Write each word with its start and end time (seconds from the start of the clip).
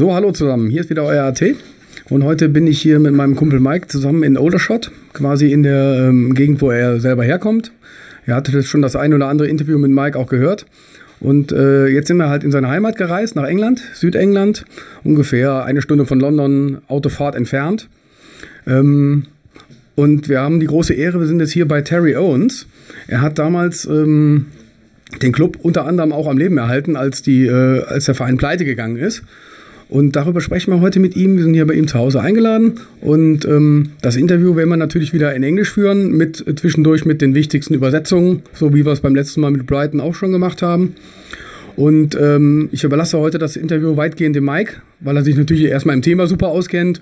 So, 0.00 0.14
hallo 0.14 0.32
zusammen. 0.32 0.70
Hier 0.70 0.80
ist 0.80 0.88
wieder 0.88 1.04
euer 1.04 1.24
AT. 1.24 1.42
Und 2.08 2.24
heute 2.24 2.48
bin 2.48 2.66
ich 2.66 2.80
hier 2.80 2.98
mit 2.98 3.12
meinem 3.12 3.36
Kumpel 3.36 3.60
Mike 3.60 3.88
zusammen 3.88 4.22
in 4.22 4.38
Oldershot, 4.38 4.90
quasi 5.12 5.52
in 5.52 5.62
der 5.62 6.06
ähm, 6.08 6.32
Gegend, 6.32 6.62
wo 6.62 6.70
er 6.70 7.00
selber 7.00 7.22
herkommt. 7.22 7.70
Er 8.24 8.36
hatte 8.36 8.62
schon 8.62 8.80
das 8.80 8.96
ein 8.96 9.12
oder 9.12 9.28
andere 9.28 9.46
Interview 9.46 9.76
mit 9.76 9.90
Mike 9.90 10.18
auch 10.18 10.26
gehört. 10.26 10.64
Und 11.20 11.52
äh, 11.52 11.86
jetzt 11.88 12.08
sind 12.08 12.16
wir 12.16 12.30
halt 12.30 12.44
in 12.44 12.50
seine 12.50 12.68
Heimat 12.68 12.96
gereist, 12.96 13.36
nach 13.36 13.44
England, 13.44 13.82
Südengland, 13.92 14.64
ungefähr 15.04 15.66
eine 15.66 15.82
Stunde 15.82 16.06
von 16.06 16.18
London 16.18 16.78
Autofahrt 16.88 17.34
entfernt. 17.34 17.90
Ähm, 18.66 19.24
und 19.96 20.30
wir 20.30 20.40
haben 20.40 20.60
die 20.60 20.66
große 20.66 20.94
Ehre, 20.94 21.20
wir 21.20 21.26
sind 21.26 21.40
jetzt 21.40 21.52
hier 21.52 21.68
bei 21.68 21.82
Terry 21.82 22.16
Owens. 22.16 22.66
Er 23.06 23.20
hat 23.20 23.38
damals 23.38 23.84
ähm, 23.84 24.46
den 25.20 25.32
Club 25.32 25.58
unter 25.60 25.84
anderem 25.84 26.12
auch 26.12 26.26
am 26.26 26.38
Leben 26.38 26.56
erhalten, 26.56 26.96
als, 26.96 27.20
die, 27.20 27.44
äh, 27.44 27.82
als 27.82 28.06
der 28.06 28.14
Verein 28.14 28.38
pleite 28.38 28.64
gegangen 28.64 28.96
ist. 28.96 29.24
Und 29.90 30.14
darüber 30.14 30.40
sprechen 30.40 30.72
wir 30.72 30.80
heute 30.80 31.00
mit 31.00 31.16
ihm. 31.16 31.36
Wir 31.36 31.42
sind 31.42 31.54
hier 31.54 31.66
bei 31.66 31.74
ihm 31.74 31.88
zu 31.88 31.98
Hause 31.98 32.20
eingeladen. 32.20 32.74
Und 33.00 33.44
ähm, 33.44 33.90
das 34.00 34.14
Interview 34.14 34.54
werden 34.54 34.68
wir 34.68 34.76
natürlich 34.76 35.12
wieder 35.12 35.34
in 35.34 35.42
Englisch 35.42 35.72
führen, 35.72 36.12
mit 36.12 36.46
äh, 36.46 36.54
zwischendurch 36.54 37.04
mit 37.04 37.20
den 37.20 37.34
wichtigsten 37.34 37.74
Übersetzungen, 37.74 38.42
so 38.54 38.72
wie 38.72 38.84
wir 38.84 38.92
es 38.92 39.00
beim 39.00 39.16
letzten 39.16 39.40
Mal 39.40 39.50
mit 39.50 39.66
Brighton 39.66 40.00
auch 40.00 40.14
schon 40.14 40.30
gemacht 40.30 40.62
haben. 40.62 40.94
Und 41.74 42.16
ähm, 42.20 42.68
ich 42.70 42.84
überlasse 42.84 43.18
heute 43.18 43.38
das 43.38 43.56
Interview 43.56 43.96
weitgehend 43.96 44.36
dem 44.36 44.44
Mike, 44.44 44.74
weil 45.00 45.16
er 45.16 45.24
sich 45.24 45.36
natürlich 45.36 45.64
erstmal 45.64 45.96
im 45.96 46.02
Thema 46.02 46.28
super 46.28 46.48
auskennt 46.48 47.00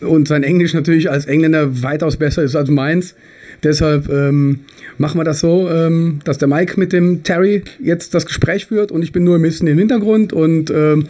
und 0.00 0.28
sein 0.28 0.42
Englisch 0.42 0.74
natürlich 0.74 1.10
als 1.10 1.24
Engländer 1.24 1.82
weitaus 1.82 2.18
besser 2.18 2.42
ist 2.42 2.54
als 2.54 2.68
meins. 2.68 3.14
Deshalb 3.62 4.10
ähm, 4.10 4.60
machen 4.98 5.18
wir 5.18 5.24
das 5.24 5.40
so, 5.40 5.70
ähm, 5.70 6.18
dass 6.24 6.36
der 6.36 6.48
Mike 6.48 6.78
mit 6.78 6.92
dem 6.92 7.22
Terry 7.22 7.62
jetzt 7.82 8.12
das 8.14 8.26
Gespräch 8.26 8.66
führt 8.66 8.92
und 8.92 9.02
ich 9.02 9.12
bin 9.12 9.24
nur 9.24 9.36
ein 9.36 9.42
bisschen 9.42 9.68
im 9.68 9.78
Hintergrund 9.78 10.34
und 10.34 10.70
ähm, 10.70 11.06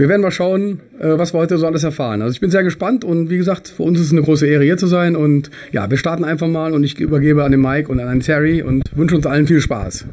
wir 0.00 0.08
werden 0.08 0.22
mal 0.22 0.30
schauen, 0.30 0.80
äh, 0.98 1.18
was 1.18 1.34
wir 1.34 1.40
heute 1.40 1.58
so 1.58 1.66
alles 1.66 1.84
erfahren. 1.84 2.22
Also 2.22 2.32
ich 2.32 2.40
bin 2.40 2.50
sehr 2.50 2.62
gespannt 2.62 3.04
und 3.04 3.28
wie 3.28 3.36
gesagt, 3.36 3.68
für 3.68 3.82
uns 3.82 4.00
ist 4.00 4.06
es 4.06 4.12
eine 4.12 4.22
große 4.22 4.46
Ehre 4.46 4.64
hier 4.64 4.78
zu 4.78 4.86
sein 4.86 5.14
und 5.14 5.50
ja, 5.72 5.90
wir 5.90 5.98
starten 5.98 6.24
einfach 6.24 6.48
mal 6.48 6.72
und 6.72 6.84
ich 6.84 6.98
übergebe 6.98 7.44
an 7.44 7.50
den 7.50 7.60
Mike 7.60 7.92
und 7.92 8.00
an 8.00 8.20
Terry 8.20 8.62
und 8.62 8.82
wünsche 8.96 9.14
uns 9.14 9.26
allen 9.26 9.46
viel 9.46 9.60
Spaß. 9.60 10.06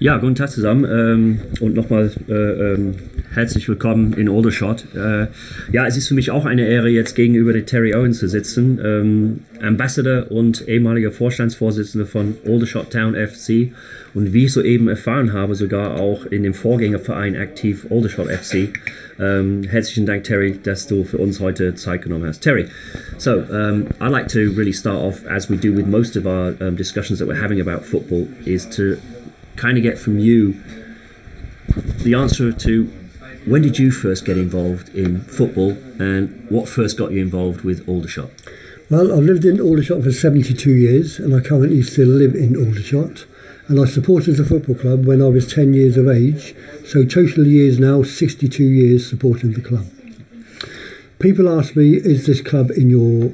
Ja, 0.00 0.18
guten 0.18 0.34
Tag 0.34 0.50
zusammen 0.50 0.84
ähm, 0.84 1.40
und 1.60 1.74
nochmal 1.74 2.10
äh, 2.28 2.32
ähm, 2.32 2.94
herzlich 3.32 3.68
willkommen 3.68 4.12
in 4.14 4.28
Aldershot. 4.28 4.84
Äh, 4.94 5.28
ja, 5.72 5.86
es 5.86 5.96
ist 5.96 6.08
für 6.08 6.14
mich 6.14 6.30
auch 6.30 6.46
eine 6.46 6.66
Ehre, 6.66 6.88
jetzt 6.88 7.14
gegenüber 7.14 7.52
der 7.52 7.64
Terry 7.64 7.94
Owens 7.94 8.18
zu 8.18 8.28
sitzen, 8.28 8.80
ähm, 8.84 9.40
Ambassador 9.62 10.30
und 10.30 10.68
ehemaliger 10.68 11.12
Vorstandsvorsitzender 11.12 12.06
von 12.06 12.34
Aldershot 12.44 12.90
Town 12.90 13.14
FC 13.14 13.72
und 14.14 14.32
wie 14.32 14.46
ich 14.46 14.52
soeben 14.52 14.88
erfahren 14.88 15.32
habe, 15.32 15.54
sogar 15.54 15.98
auch 16.00 16.26
in 16.26 16.42
dem 16.42 16.54
Vorgängerverein 16.54 17.36
aktiv 17.36 17.86
Aldershot 17.88 18.28
FC. 18.28 18.70
Um, 19.16 19.62
herzlichen 19.62 20.06
Dank, 20.06 20.24
Terry, 20.24 20.58
dass 20.60 20.88
du 20.88 21.04
für 21.04 21.18
uns 21.18 21.38
heute 21.38 21.76
Zeit 21.76 22.02
genommen 22.02 22.26
hast. 22.26 22.40
Terry, 22.40 22.66
so 23.16 23.34
um, 23.34 23.86
I'd 24.00 24.10
like 24.10 24.26
to 24.26 24.50
really 24.56 24.72
start 24.72 25.00
off, 25.00 25.24
as 25.28 25.48
we 25.48 25.56
do 25.56 25.72
with 25.72 25.86
most 25.86 26.16
of 26.16 26.26
our 26.26 26.54
um, 26.60 26.76
discussions 26.76 27.20
that 27.20 27.28
we're 27.28 27.40
having 27.40 27.60
about 27.60 27.84
football, 27.84 28.26
is 28.44 28.68
to 28.70 28.96
kind 29.56 29.76
of 29.76 29.82
get 29.82 29.98
from 29.98 30.18
you 30.18 30.62
the 32.02 32.14
answer 32.14 32.52
to 32.52 32.92
when 33.46 33.62
did 33.62 33.78
you 33.78 33.90
first 33.90 34.24
get 34.24 34.38
involved 34.38 34.88
in 34.94 35.20
football 35.22 35.72
and 35.98 36.48
what 36.48 36.68
first 36.68 36.96
got 36.96 37.12
you 37.12 37.20
involved 37.20 37.62
with 37.62 37.86
Aldershot? 37.88 38.30
Well, 38.90 39.12
I've 39.12 39.24
lived 39.24 39.44
in 39.44 39.60
Aldershot 39.60 40.02
for 40.02 40.12
72 40.12 40.70
years 40.70 41.18
and 41.18 41.34
I 41.34 41.40
currently 41.40 41.82
still 41.82 42.08
live 42.08 42.34
in 42.34 42.56
Aldershot. 42.56 43.26
And 43.66 43.80
I 43.80 43.86
supported 43.86 44.36
the 44.36 44.44
football 44.44 44.74
club 44.74 45.06
when 45.06 45.22
I 45.22 45.28
was 45.28 45.50
10 45.50 45.72
years 45.72 45.96
of 45.96 46.06
age, 46.06 46.54
so 46.84 47.02
total 47.02 47.46
years 47.46 47.78
now 47.78 48.02
62 48.02 48.62
years 48.62 49.08
supporting 49.08 49.52
the 49.54 49.62
club. 49.62 49.86
People 51.18 51.48
ask 51.48 51.74
me, 51.74 51.94
is 51.94 52.26
this 52.26 52.42
club 52.42 52.70
in 52.70 52.90
your 52.90 53.32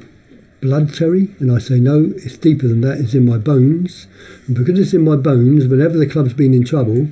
blood, 0.61 0.93
Terry? 0.93 1.29
And 1.39 1.51
I 1.51 1.57
say, 1.57 1.79
no, 1.79 2.13
it's 2.15 2.37
deeper 2.37 2.67
than 2.67 2.81
that, 2.81 2.99
it's 2.99 3.13
in 3.13 3.25
my 3.25 3.37
bones. 3.37 4.07
And 4.47 4.55
because 4.55 4.79
it's 4.79 4.93
in 4.93 5.03
my 5.03 5.15
bones, 5.15 5.67
whenever 5.67 5.97
the 5.97 6.07
club's 6.07 6.33
been 6.33 6.53
in 6.53 6.63
trouble, 6.63 7.09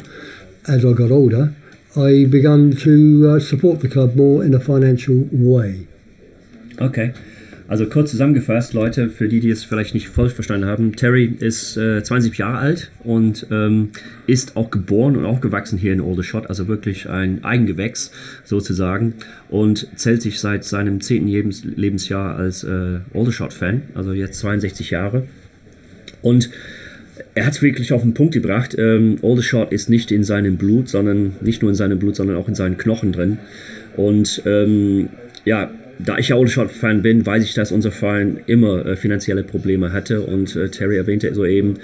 as 0.67 0.85
I 0.85 0.93
got 0.93 1.11
older, 1.11 1.55
I 1.97 2.25
began 2.25 2.75
to 2.77 3.31
uh, 3.35 3.39
support 3.39 3.81
the 3.81 3.89
club 3.89 4.15
more 4.15 4.43
in 4.43 4.53
a 4.53 4.59
financial 4.59 5.27
way. 5.31 5.87
Okay. 6.79 7.13
Also 7.69 7.85
kurz 7.85 8.09
zusammengefasst, 8.09 8.73
Leute, 8.73 9.09
für 9.09 9.29
die, 9.29 9.41
die 9.41 9.51
es 9.51 9.63
vielleicht 9.63 9.93
nicht 9.93 10.09
voll 10.09 10.29
verstanden 10.29 10.65
haben, 10.65 10.95
Terry 10.95 11.31
ist 11.39 11.77
äh, 11.77 12.01
20 12.01 12.35
Jahre 12.35 12.57
alt 12.57 12.89
und 13.03 13.45
ähm, 13.51 13.89
ist 14.25 14.57
auch 14.57 14.71
geboren 14.71 15.15
und 15.15 15.23
auch 15.25 15.39
gewachsen 15.39 15.77
hier 15.77 15.93
in 15.93 16.01
Aldershot, 16.01 16.47
also 16.47 16.67
wirklich 16.67 17.07
ein 17.07 17.43
Eigengewächs 17.43 18.11
sozusagen 18.43 19.13
und 19.49 19.87
zählt 19.95 20.23
sich 20.23 20.39
seit 20.39 20.63
seinem 20.63 20.99
10. 20.99 21.27
Lebens 21.27 21.63
Lebensjahr 21.63 22.35
als 22.35 22.63
äh, 22.63 23.01
Aldershot-Fan, 23.13 23.83
also 23.93 24.13
jetzt 24.13 24.39
62 24.39 24.89
Jahre. 24.89 25.27
Und 26.23 26.49
er 27.35 27.45
hat 27.45 27.53
es 27.53 27.61
wirklich 27.61 27.93
auf 27.93 28.01
den 28.01 28.15
Punkt 28.15 28.33
gebracht. 28.33 28.75
Ähm, 28.79 29.17
Aldershot 29.21 29.71
ist 29.71 29.91
nicht 29.91 30.11
in 30.11 30.23
seinem 30.23 30.57
Blut, 30.57 30.89
sondern 30.89 31.35
nicht 31.41 31.61
nur 31.61 31.69
in 31.69 31.75
seinem 31.75 31.99
Blut, 31.99 32.15
sondern 32.15 32.37
auch 32.37 32.47
in 32.47 32.55
seinen 32.55 32.77
Knochen 32.77 33.11
drin. 33.11 33.37
Und 33.95 34.41
ähm, 34.47 35.09
ja, 35.45 35.69
da 35.99 36.17
ich 36.17 36.29
ja 36.29 36.37
Aldershot-Fan 36.37 37.01
bin, 37.01 37.25
weiß 37.25 37.43
ich, 37.43 37.53
dass 37.53 37.71
unser 37.71 37.91
Verein 37.91 38.39
immer 38.45 38.85
äh, 38.85 38.95
finanzielle 38.95 39.43
Probleme 39.43 39.91
hatte. 39.91 40.21
Und 40.21 40.55
äh, 40.55 40.69
Terry 40.69 40.97
erwähnte 40.97 41.33
soeben, 41.33 41.75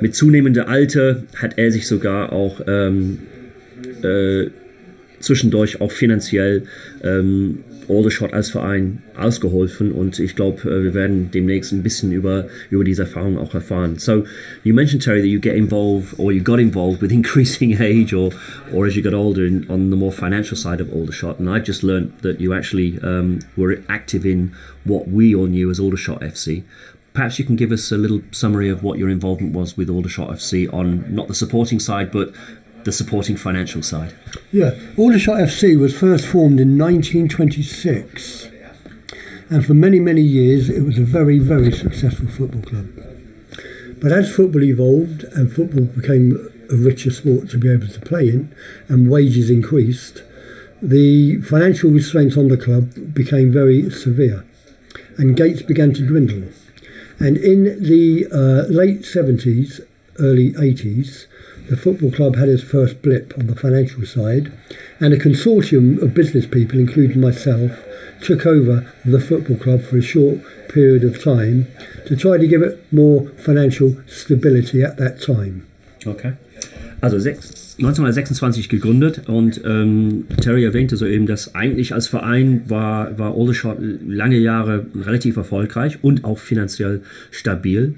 mit 0.00 0.14
zunehmendem 0.14 0.66
Alter 0.66 1.22
hat 1.36 1.54
er 1.56 1.72
sich 1.72 1.86
sogar 1.86 2.32
auch 2.32 2.60
ähm, 2.66 3.20
äh, 4.02 4.50
zwischendurch 5.22 5.80
auch 5.80 5.92
finanziell 5.92 6.64
ähm, 7.02 7.64
als 8.32 8.50
Verein 8.50 9.02
ausgeholfen 9.16 9.92
und 9.92 10.18
ich 10.18 10.34
glaube, 10.34 10.62
äh, 10.70 10.82
wir 10.82 10.94
werden 10.94 11.30
demnächst 11.32 11.72
ein 11.72 11.82
bisschen 11.82 12.12
über, 12.12 12.46
über 12.70 12.84
diese 12.84 13.02
Erfahrung 13.02 13.38
auch 13.38 13.54
erfahren. 13.54 13.98
So, 13.98 14.24
you 14.64 14.74
mentioned, 14.74 15.02
Terry, 15.02 15.20
that 15.20 15.28
you 15.28 15.40
get 15.40 15.54
involved 15.54 16.18
or 16.18 16.32
you 16.32 16.42
got 16.42 16.58
involved 16.58 17.02
with 17.02 17.12
increasing 17.20 17.80
age 17.80 18.14
or, 18.14 18.30
or 18.72 18.86
as 18.86 18.96
you 18.96 19.02
got 19.02 19.14
older 19.14 19.44
in, 19.44 19.68
on 19.68 19.90
the 19.90 19.96
more 19.96 20.12
financial 20.12 20.56
side 20.56 20.80
of 20.80 20.90
Aldershot. 20.92 21.38
And 21.38 21.50
I've 21.50 21.64
just 21.64 21.82
learned 21.82 22.12
that 22.22 22.40
you 22.40 22.54
actually 22.54 22.98
um, 23.02 23.40
were 23.56 23.82
active 23.88 24.24
in 24.24 24.52
what 24.84 25.08
we 25.08 25.34
all 25.34 25.46
knew 25.46 25.70
as 25.70 25.78
Aldershot 25.78 26.20
FC. 26.20 26.64
Perhaps 27.14 27.38
you 27.38 27.44
can 27.44 27.56
give 27.56 27.72
us 27.72 27.92
a 27.92 27.98
little 27.98 28.22
summary 28.30 28.70
of 28.70 28.82
what 28.82 28.98
your 28.98 29.10
involvement 29.10 29.54
was 29.54 29.76
with 29.76 29.90
Aldershot 29.90 30.30
FC 30.30 30.72
on 30.72 31.14
not 31.14 31.28
the 31.28 31.34
supporting 31.34 31.78
side, 31.78 32.10
but 32.10 32.32
the 32.84 32.92
supporting 32.92 33.36
financial 33.36 33.82
side? 33.82 34.14
Yeah, 34.50 34.72
Aldershot 34.96 35.38
FC 35.38 35.78
was 35.78 35.98
first 35.98 36.26
formed 36.26 36.60
in 36.60 36.78
1926, 36.78 38.48
and 39.50 39.64
for 39.64 39.74
many, 39.74 40.00
many 40.00 40.22
years 40.22 40.68
it 40.68 40.82
was 40.82 40.98
a 40.98 41.04
very, 41.04 41.38
very 41.38 41.72
successful 41.72 42.28
football 42.28 42.62
club. 42.62 42.88
But 44.00 44.12
as 44.12 44.34
football 44.34 44.64
evolved 44.64 45.24
and 45.32 45.52
football 45.52 45.84
became 45.84 46.48
a 46.70 46.76
richer 46.76 47.10
sport 47.10 47.50
to 47.50 47.58
be 47.58 47.70
able 47.70 47.88
to 47.88 48.00
play 48.00 48.28
in, 48.28 48.54
and 48.88 49.10
wages 49.10 49.50
increased, 49.50 50.22
the 50.82 51.40
financial 51.42 51.90
restraints 51.90 52.36
on 52.36 52.48
the 52.48 52.56
club 52.56 53.14
became 53.14 53.52
very 53.52 53.88
severe, 53.90 54.44
and 55.16 55.36
gates 55.36 55.62
began 55.62 55.92
to 55.94 56.06
dwindle. 56.06 56.48
And 57.20 57.36
in 57.36 57.80
the 57.80 58.26
uh, 58.32 58.66
late 58.72 59.02
70s, 59.02 59.80
early 60.18 60.52
80s, 60.54 61.26
the 61.72 61.78
football 61.78 62.10
club 62.10 62.36
had 62.36 62.50
its 62.50 62.62
first 62.62 63.00
blip 63.00 63.32
on 63.38 63.46
the 63.46 63.56
financial 63.56 64.04
side, 64.04 64.52
and 65.00 65.14
a 65.14 65.16
consortium 65.16 66.02
of 66.02 66.12
business 66.12 66.44
people, 66.44 66.78
including 66.78 67.18
myself, 67.18 67.82
took 68.20 68.44
over 68.44 68.92
the 69.06 69.18
football 69.18 69.56
club 69.56 69.80
for 69.80 69.96
a 69.96 70.02
short 70.02 70.40
period 70.68 71.02
of 71.02 71.24
time 71.24 71.66
to 72.04 72.14
try 72.14 72.36
to 72.36 72.46
give 72.46 72.60
it 72.60 72.92
more 72.92 73.30
financial 73.38 73.96
stability 74.06 74.82
at 74.82 74.98
that 74.98 75.22
time. 75.22 75.66
Okay. 76.06 76.34
Also 77.02 77.16
1926 77.16 78.68
gegründet 78.68 79.22
und 79.26 79.60
ähm, 79.64 80.24
Terry 80.40 80.62
erwähnte 80.64 80.96
soeben, 80.96 81.26
dass 81.26 81.52
eigentlich 81.56 81.94
als 81.94 82.06
Verein 82.06 82.62
war, 82.68 83.18
war 83.18 83.36
Aldershot 83.36 83.78
lange 84.06 84.38
Jahre 84.38 84.86
relativ 84.94 85.36
erfolgreich 85.36 85.98
und 86.02 86.24
auch 86.24 86.38
finanziell 86.38 87.00
stabil. 87.32 87.94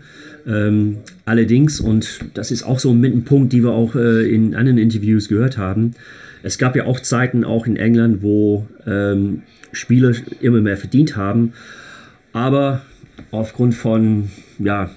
Ähm, 0.47 1.01
allerdings, 1.27 1.81
und 1.81 2.21
das 2.33 2.51
ist 2.51 2.63
auch 2.63 2.79
so 2.79 2.95
mit 2.95 3.15
ein 3.15 3.25
Punkt, 3.25 3.53
die 3.53 3.63
wir 3.63 3.73
auch 3.73 3.95
äh, 3.95 4.27
in 4.27 4.55
anderen 4.55 4.79
Interviews 4.79 5.29
gehört 5.29 5.59
haben, 5.59 5.93
es 6.43 6.57
gab 6.57 6.75
ja 6.75 6.87
auch 6.87 6.99
Zeiten, 6.99 7.45
auch 7.45 7.67
in 7.67 7.77
England, 7.77 8.23
wo 8.23 8.67
ähm, 8.87 9.43
Spieler 9.73 10.15
immer 10.41 10.63
mehr 10.63 10.79
verdient 10.79 11.15
haben, 11.15 11.53
aber 12.33 12.81
aufgrund 13.31 13.75
von 13.75 14.31
ja, 14.59 14.89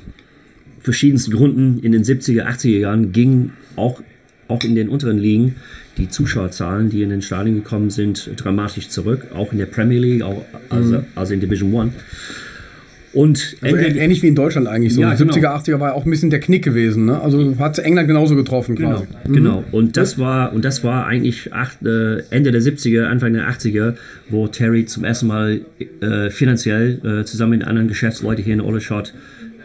verschiedensten 0.79 1.31
Gründen 1.31 1.79
in 1.83 1.91
den 1.91 2.05
70er, 2.05 2.45
80er 2.45 2.79
Jahren 2.79 3.11
ging 3.11 3.51
auch, 3.77 4.01
auch 4.47 4.63
in 4.63 4.75
den 4.75 4.89
unteren 4.89 5.17
Ligen 5.17 5.55
die 5.97 6.09
Zuschauerzahlen, 6.09 6.89
die 6.89 7.01
in 7.01 7.09
den 7.09 7.21
Stadien 7.21 7.55
gekommen 7.55 7.89
sind, 7.89 8.29
dramatisch 8.35 8.89
zurück, 8.89 9.27
auch 9.33 9.51
in 9.51 9.57
der 9.57 9.65
Premier 9.65 9.99
League, 9.99 10.21
auch 10.21 10.43
also, 10.69 11.03
also 11.15 11.33
in 11.33 11.39
Division 11.39 11.73
One. 11.73 11.91
Und 13.13 13.55
Also 13.61 13.75
Ende, 13.75 13.99
ähnlich 13.99 14.21
wie 14.21 14.27
in 14.27 14.35
Deutschland 14.35 14.67
eigentlich 14.67 14.93
so. 14.93 15.01
Ja, 15.01 15.15
genau. 15.15 15.33
70er, 15.33 15.47
80er 15.47 15.79
war 15.79 15.89
ja 15.89 15.93
auch 15.95 16.05
ein 16.05 16.11
bisschen 16.11 16.29
der 16.29 16.39
Knick 16.39 16.63
gewesen. 16.63 17.05
Ne? 17.05 17.19
Also 17.19 17.57
hat 17.57 17.79
England 17.79 18.07
genauso 18.07 18.35
getroffen 18.35 18.75
Genau, 18.75 19.07
quasi. 19.23 19.33
genau. 19.33 19.63
Und 19.71 19.97
das 19.97 20.19
war 20.19 20.53
und 20.53 20.63
das 20.63 20.83
war 20.83 21.07
eigentlich 21.07 21.51
acht, 21.51 21.83
äh, 21.83 22.19
Ende 22.29 22.51
der 22.51 22.61
70er, 22.61 23.05
Anfang 23.05 23.33
der 23.33 23.49
80er, 23.49 23.95
wo 24.29 24.47
Terry 24.47 24.85
zum 24.85 25.03
ersten 25.03 25.27
Mal 25.27 25.61
äh, 26.01 26.29
finanziell 26.29 26.99
äh, 27.21 27.25
zusammen 27.25 27.57
mit 27.57 27.63
anderen 27.67 27.87
Geschäftsleuten 27.87 28.43
hier 28.43 28.53
in 28.53 28.61
Aldershot 28.61 29.13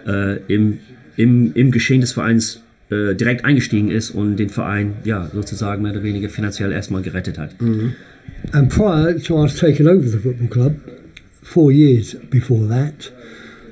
äh, 0.07 0.37
im, 0.47 0.79
im, 1.17 1.53
im 1.55 1.73
Geschehen 1.73 2.01
des 2.01 2.13
Vereins 2.13 2.62
äh, 2.93 3.15
direkt 3.15 3.45
eingestiegen 3.45 3.91
ist 3.91 4.11
und 4.11 4.37
den 4.37 4.51
Verein 4.51 4.95
ja 5.05 5.31
sozusagen 5.33 5.83
mehr 5.83 5.93
oder 5.93 6.03
weniger 6.03 6.29
finanziell 6.29 6.73
erstmal 6.73 7.03
gerettet 7.03 7.39
hat. 7.39 7.61
Mhm. 7.61 7.93
And 8.53 8.69
prior 8.69 9.19
to 9.19 9.43
us 9.43 9.57
taking 9.57 9.89
over 9.89 10.07
the 10.07 10.19
football 10.19 10.49
club, 10.49 10.75
four 11.43 11.73
years 11.73 12.17
before 12.31 12.69
that, 12.69 13.11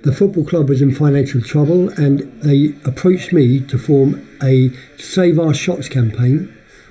the 0.02 0.12
football 0.12 0.44
club 0.44 0.68
was 0.68 0.80
in 0.80 0.92
financial 0.92 1.42
trouble 1.42 1.92
and 1.96 2.24
they 2.42 2.74
approached 2.84 3.32
me 3.32 3.60
to 3.60 3.78
form 3.78 4.18
a 4.42 4.70
Save 4.96 5.38
Our 5.38 5.54
Shots 5.54 5.88
campaign, 5.88 6.48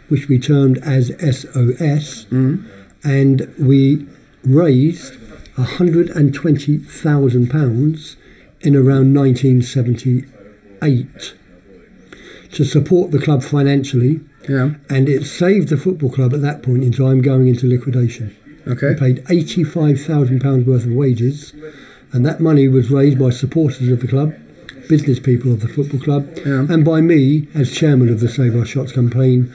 which 0.10 0.30
we 0.30 0.40
termed 0.40 0.78
as 0.80 1.12
SOS, 1.20 2.26
mm-hmm. 2.30 2.64
and 3.04 3.48
we 3.58 4.08
raised 4.44 5.14
£120,000 5.58 8.16
in 8.62 8.76
around 8.76 9.14
1978 9.14 11.34
to 12.52 12.64
support 12.64 13.12
the 13.12 13.20
club 13.20 13.44
financially 13.44 14.20
Ja, 14.48 14.72
and 14.90 15.08
it 15.10 15.26
saved 15.26 15.68
the 15.70 15.78
football 15.78 16.10
club 16.10 16.34
at 16.34 16.42
that 16.42 16.64
point 16.64 16.84
in 16.84 16.92
time 16.92 17.22
going 17.22 17.48
into 17.48 17.68
liquidation. 17.68 18.36
Okay. 18.68 18.90
We 18.90 18.96
paid 18.96 19.24
£85,000 19.26 20.66
worth 20.66 20.86
of 20.86 20.92
wages, 20.94 21.54
and 22.12 22.26
that 22.26 22.40
money 22.40 22.68
was 22.68 22.90
raised 22.90 23.20
by 23.20 23.30
supporters 23.32 23.90
of 23.90 24.00
the 24.00 24.08
club, 24.08 24.34
business 24.88 25.20
people 25.20 25.52
of 25.52 25.60
the 25.62 25.68
football 25.68 26.00
club, 26.00 26.28
Yeah. 26.46 26.66
and 26.70 26.84
by 26.84 27.02
me 27.02 27.48
as 27.54 27.72
chairman 27.72 28.10
of 28.10 28.20
the 28.22 28.28
Save 28.30 28.56
Our 28.56 28.66
Shots 28.66 28.92
campaign, 28.94 29.52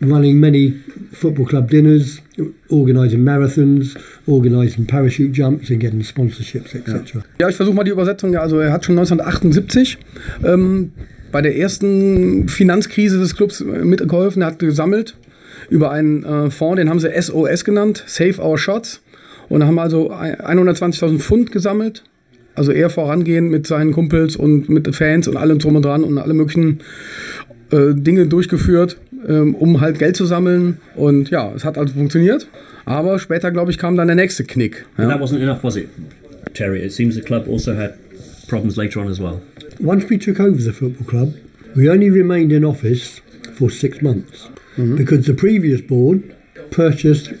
running 0.00 0.40
many 0.40 0.70
football 1.12 1.44
club 1.46 1.68
dinners, 1.68 2.20
organising 2.70 3.20
marathons, 3.20 3.96
organising 4.26 4.86
parachute 4.86 5.32
jumps, 5.32 5.68
and 5.70 5.78
getting 5.80 6.00
sponsorships, 6.02 6.74
etc. 6.74 7.22
Ja, 7.38 7.48
ich 7.48 7.56
versuche 7.56 7.74
mal 7.74 7.84
die 7.84 7.90
Übersetzung. 7.90 8.34
Also 8.36 8.58
er 8.60 8.72
hat 8.72 8.84
schon 8.84 8.96
1978 8.98 9.98
ähm, 10.44 10.92
bei 11.32 11.42
der 11.42 11.56
ersten 11.56 12.48
Finanzkrise 12.48 13.18
des 13.18 13.36
Clubs 13.36 13.60
äh, 13.60 13.64
mitgeholfen. 13.84 14.44
Hat 14.44 14.58
gesammelt 14.58 15.16
über 15.68 15.90
einen 15.90 16.24
äh, 16.24 16.50
Fonds, 16.50 16.76
den 16.78 16.88
haben 16.88 17.00
sie 17.00 17.10
SOS 17.20 17.64
genannt, 17.64 18.02
Save 18.06 18.40
Our 18.42 18.58
Shots. 18.58 19.00
Und 19.48 19.64
haben 19.66 19.78
also 19.80 20.10
ein- 20.10 20.36
120.000 20.36 21.18
Pfund 21.18 21.50
gesammelt. 21.50 22.04
Also 22.54 22.70
er 22.72 22.88
vorangehend 22.90 23.50
mit 23.50 23.66
seinen 23.66 23.92
Kumpels 23.92 24.36
und 24.36 24.68
mit 24.68 24.94
Fans 24.94 25.26
und 25.26 25.36
allem 25.36 25.58
drum 25.58 25.76
und 25.76 25.84
dran 25.84 26.04
und 26.04 26.18
alle 26.18 26.34
möglichen 26.34 26.80
äh, 27.72 27.94
Dinge 27.94 28.26
durchgeführt, 28.26 28.96
ähm, 29.26 29.54
um 29.56 29.80
halt 29.80 29.98
Geld 29.98 30.16
zu 30.16 30.24
sammeln. 30.26 30.78
Und 30.94 31.30
ja, 31.30 31.52
es 31.54 31.64
hat 31.64 31.78
also 31.78 31.94
funktioniert. 31.94 32.46
Aber 32.84 33.18
später, 33.18 33.50
glaube 33.50 33.70
ich, 33.72 33.78
kam 33.78 33.96
dann 33.96 34.06
der 34.08 34.16
nächste 34.16 34.44
Knick. 34.44 34.84
Ja. 34.98 35.08
that 35.08 35.20
wasn't 35.20 35.40
enough, 35.42 35.62
was 35.62 35.76
it, 35.76 35.88
Terry? 36.54 36.84
It 36.84 36.92
seems 36.92 37.14
the 37.16 37.20
club 37.20 37.46
also 37.48 37.74
had 37.74 37.94
problems 38.48 38.76
later 38.76 39.00
on 39.00 39.08
as 39.08 39.20
well. 39.20 39.40
Once 39.80 40.04
we 40.10 40.18
took 40.18 40.38
over 40.38 40.60
the 40.60 40.74
football 40.74 41.06
club, 41.06 41.34
we 41.74 41.88
only 41.88 42.10
remained 42.10 42.52
in 42.52 42.64
office 42.64 43.20
for 43.54 43.70
six 43.70 44.02
months 44.02 44.46
mm-hmm. 44.76 44.94
because 44.94 45.26
the 45.26 45.32
previous 45.32 45.80
board 45.80 46.36
purchased 46.70 47.32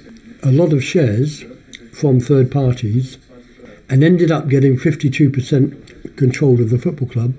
a 0.42 0.50
lot 0.50 0.72
of 0.72 0.82
shares 0.82 1.44
from 1.92 2.18
third 2.18 2.50
parties 2.50 3.18
and 3.90 4.02
ended 4.02 4.30
up 4.30 4.48
getting 4.48 4.76
52% 4.76 6.16
control 6.16 6.60
of 6.62 6.70
the 6.70 6.78
football 6.78 7.08
club. 7.08 7.34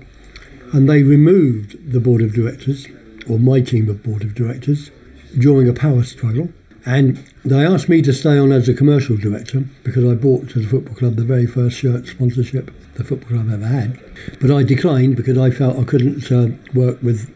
And 0.72 0.88
they 0.88 1.02
removed 1.02 1.92
the 1.92 2.00
board 2.00 2.22
of 2.22 2.32
directors, 2.32 2.86
or 3.28 3.38
my 3.38 3.60
team 3.60 3.88
of 3.88 4.04
board 4.04 4.22
of 4.22 4.34
directors, 4.34 4.90
during 5.36 5.68
a 5.68 5.72
power 5.72 6.04
struggle. 6.04 6.50
And 6.84 7.24
they 7.44 7.64
asked 7.64 7.88
me 7.88 8.02
to 8.02 8.12
stay 8.12 8.38
on 8.38 8.52
as 8.52 8.68
a 8.68 8.74
commercial 8.74 9.16
director 9.16 9.64
because 9.84 10.04
I 10.04 10.14
bought 10.14 10.48
to 10.50 10.60
the 10.60 10.66
football 10.66 10.96
club 10.96 11.16
the 11.16 11.24
very 11.24 11.46
first 11.46 11.76
shirt 11.78 12.06
sponsorship 12.06 12.70
the 12.94 13.04
football 13.04 13.36
club 13.36 13.52
ever 13.52 13.66
had. 13.66 13.98
But 14.40 14.50
I 14.50 14.62
declined 14.62 15.16
because 15.16 15.38
I 15.38 15.50
felt 15.50 15.78
I 15.78 15.84
couldn't 15.84 16.30
uh, 16.30 16.56
work 16.74 17.02
with 17.02 17.30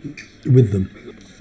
with 0.45 0.73
them. 0.73 0.91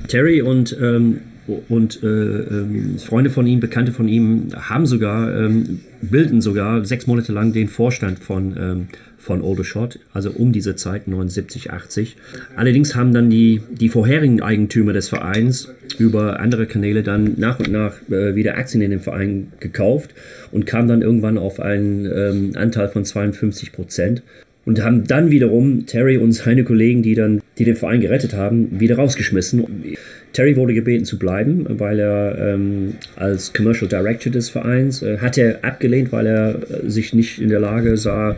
Terry 0.07 0.42
und, 0.42 0.75
ähm, 0.81 1.22
und 1.69 2.02
äh, 2.04 2.07
ähm, 2.07 2.98
Freunde 3.00 3.30
von 3.30 3.46
ihm, 3.46 3.60
Bekannte 3.60 3.92
von 3.92 4.08
ihm, 4.08 4.50
haben 4.56 4.86
sogar, 4.86 5.36
ähm, 5.36 5.81
bilden 6.01 6.42
sogar 6.42 6.86
sechs 6.86 7.08
Monate 7.08 7.31
lang 7.31 7.54
den 7.54 7.68
Vorstand 7.68 8.19
von, 8.19 8.56
ähm, 8.58 8.88
von 9.18 9.44
Aldershot, 9.44 10.00
also 10.13 10.31
um 10.31 10.51
diese 10.51 10.75
Zeit, 10.75 11.08
79, 11.08 11.72
80. 11.72 12.18
Allerdings 12.56 12.96
haben 12.96 13.13
dann 13.13 13.30
die, 13.30 13.62
die 13.72 13.90
vorherigen 13.90 14.42
Eigentümer 14.42 14.94
des 14.94 15.10
Vereins 15.10 15.69
über 16.00 16.40
andere 16.40 16.66
Kanäle 16.66 17.04
dann 17.04 17.36
nach 17.38 17.60
und 17.60 17.72
nach 17.72 17.96
äh, 18.10 18.36
wieder 18.36 18.58
Aktien 18.58 18.82
in 18.82 18.92
dem 18.92 19.00
Verein 19.00 19.52
gekauft 19.60 20.14
und 20.52 20.66
kamen 20.66 20.88
dann 20.88 21.02
irgendwann 21.02 21.38
auf 21.38 21.60
einen 21.60 22.06
ähm, 22.06 22.52
Anteil 22.56 22.90
von 22.90 23.06
52 23.06 23.72
Prozent 23.72 24.24
und 24.66 24.84
haben 24.84 25.06
dann 25.06 25.30
wiederum 25.30 25.86
Terry 25.86 26.18
und 26.18 26.34
seine 26.34 26.64
Kollegen, 26.64 27.04
die 27.04 27.16
dann, 27.16 27.42
die 27.58 27.66
den 27.66 27.76
Verein 27.76 28.02
gerettet 28.02 28.34
haben, 28.34 28.80
wieder 28.80 28.96
rausgeschmissen. 28.96 29.96
Terry 30.34 30.58
wurde 30.58 30.74
gebeten 30.74 31.06
zu 31.06 31.18
bleiben, 31.18 31.66
weil 31.80 32.00
er 32.00 32.38
ähm, 32.38 32.96
als 33.16 33.54
Commercial 33.54 33.88
Director 33.88 34.32
des 34.32 34.50
Vereins 34.50 35.02
äh, 35.02 35.20
hat 35.20 35.38
er 35.38 35.64
abgelehnt, 35.64 36.12
weil 36.12 36.28
er 36.28 36.56
äh, 36.56 36.90
sich 36.90 37.14
nicht 37.14 37.40
in 37.40 37.48
der 37.48 37.62
Lage 37.62 37.96
sah, 37.96 38.36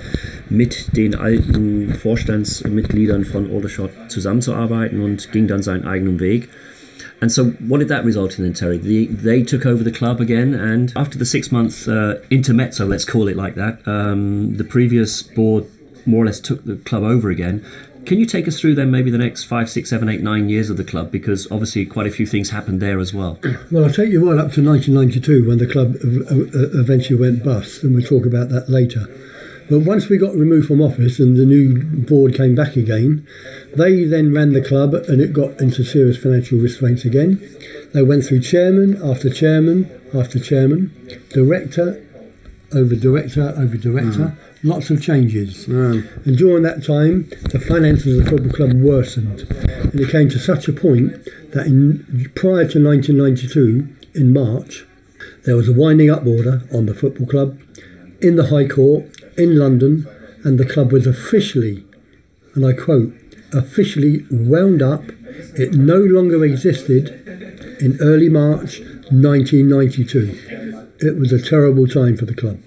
mit 0.49 0.95
den 0.95 1.15
alten 1.15 1.95
Vorstandsmitgliedern 1.95 3.25
von 3.25 3.49
Aldershot 3.49 3.89
zusammenzuarbeiten 4.09 4.99
und 4.99 5.31
ging 5.31 5.47
dann 5.47 5.63
seinen 5.63 5.85
eigenen 5.85 6.19
Weg. 6.19 6.49
And 7.19 7.31
so, 7.31 7.45
what 7.51 7.79
did 7.79 7.87
that 7.87 8.05
result 8.05 8.37
in, 8.37 8.43
then, 8.45 8.53
Terry? 8.53 8.77
The, 8.77 9.07
they 9.07 9.41
took 9.41 9.65
over 9.65 9.83
the 9.83 9.91
club 9.91 10.21
again, 10.21 10.53
and 10.53 10.93
after 10.95 11.17
the 11.17 11.25
six 11.25 11.51
month 11.51 11.87
uh, 11.87 12.15
intermezzo, 12.29 12.85
let's 12.85 13.05
call 13.05 13.27
it 13.27 13.35
like 13.35 13.55
that, 13.55 13.85
um, 13.87 14.57
the 14.57 14.63
previous 14.63 15.23
board 15.23 15.65
more 16.05 16.23
or 16.23 16.27
less 16.27 16.39
took 16.39 16.63
the 16.65 16.75
club 16.75 17.03
over 17.03 17.29
again. 17.29 17.65
Can 18.05 18.19
you 18.19 18.25
take 18.25 18.47
us 18.47 18.57
through 18.57 18.75
then 18.75 18.89
maybe 18.89 19.11
the 19.11 19.17
next 19.17 19.43
five, 19.43 19.69
six, 19.69 19.89
seven, 19.89 20.07
eight, 20.07 20.21
nine 20.21 20.47
years 20.47 20.69
of 20.69 20.77
the 20.77 20.85
club? 20.85 21.11
Because 21.11 21.45
obviously 21.51 21.85
quite 21.85 22.07
a 22.07 22.11
few 22.11 22.25
things 22.25 22.51
happened 22.51 22.81
there 22.81 22.99
as 22.99 23.13
well. 23.13 23.37
Well, 23.69 23.83
I'll 23.83 23.91
take 23.91 24.11
you 24.11 24.25
right 24.25 24.39
up 24.39 24.53
to 24.53 24.63
1992 24.65 25.45
when 25.45 25.57
the 25.57 25.67
club 25.67 25.95
ev- 25.97 26.31
ev- 26.31 26.71
eventually 26.73 27.19
went 27.19 27.43
bust, 27.43 27.83
and 27.83 27.93
we'll 27.93 28.05
talk 28.05 28.25
about 28.25 28.47
that 28.49 28.69
later. 28.69 29.07
But 29.69 29.79
once 29.79 30.07
we 30.07 30.17
got 30.17 30.33
removed 30.33 30.67
from 30.67 30.81
office 30.81 31.19
and 31.19 31.35
the 31.35 31.45
new 31.45 31.83
board 31.83 32.35
came 32.35 32.55
back 32.55 32.75
again, 32.75 33.27
they 33.75 34.05
then 34.05 34.33
ran 34.33 34.53
the 34.53 34.61
club 34.61 34.93
and 34.93 35.21
it 35.21 35.33
got 35.33 35.59
into 35.59 35.83
serious 35.83 36.17
financial 36.17 36.59
restraints 36.59 37.03
again. 37.03 37.41
They 37.93 38.01
went 38.01 38.25
through 38.25 38.41
chairman 38.41 39.01
after 39.03 39.29
chairman 39.29 39.91
after 40.13 40.39
chairman, 40.39 40.93
director 41.29 42.03
over 42.73 42.95
director 42.95 43.53
over 43.57 43.77
director, 43.77 44.29
hmm. 44.61 44.67
lots 44.67 44.89
of 44.89 45.01
changes. 45.01 45.65
Hmm. 45.65 46.01
And 46.25 46.37
during 46.37 46.63
that 46.63 46.83
time, 46.83 47.29
the 47.51 47.59
finances 47.59 48.19
of 48.19 48.25
the 48.25 48.31
football 48.31 48.53
club 48.53 48.73
worsened. 48.73 49.41
And 49.51 49.99
it 49.99 50.09
came 50.09 50.29
to 50.29 50.39
such 50.39 50.67
a 50.67 50.73
point 50.73 51.13
that 51.51 51.67
in, 51.67 52.31
prior 52.35 52.67
to 52.67 52.83
1992, 52.83 53.87
in 54.15 54.33
March, 54.33 54.85
there 55.45 55.55
was 55.55 55.69
a 55.69 55.73
winding 55.73 56.09
up 56.09 56.25
order 56.25 56.63
on 56.73 56.85
the 56.87 56.93
football 56.93 57.27
club 57.27 57.59
in 58.21 58.35
the 58.35 58.47
High 58.47 58.67
Court 58.67 59.05
in 59.37 59.57
London, 59.57 60.07
and 60.43 60.57
the 60.59 60.65
club 60.65 60.91
was 60.91 61.07
officially, 61.07 61.85
and 62.55 62.65
I 62.65 62.73
quote, 62.73 63.13
officially 63.53 64.25
wound 64.29 64.81
up. 64.81 65.03
It 65.55 65.73
no 65.73 65.97
longer 65.97 66.43
existed 66.43 67.09
in 67.79 67.97
early 68.01 68.29
March 68.29 68.79
1992. 69.11 70.95
It 70.99 71.17
was 71.17 71.31
a 71.31 71.41
terrible 71.41 71.87
time 71.87 72.17
for 72.17 72.25
the 72.25 72.33
club. 72.33 72.59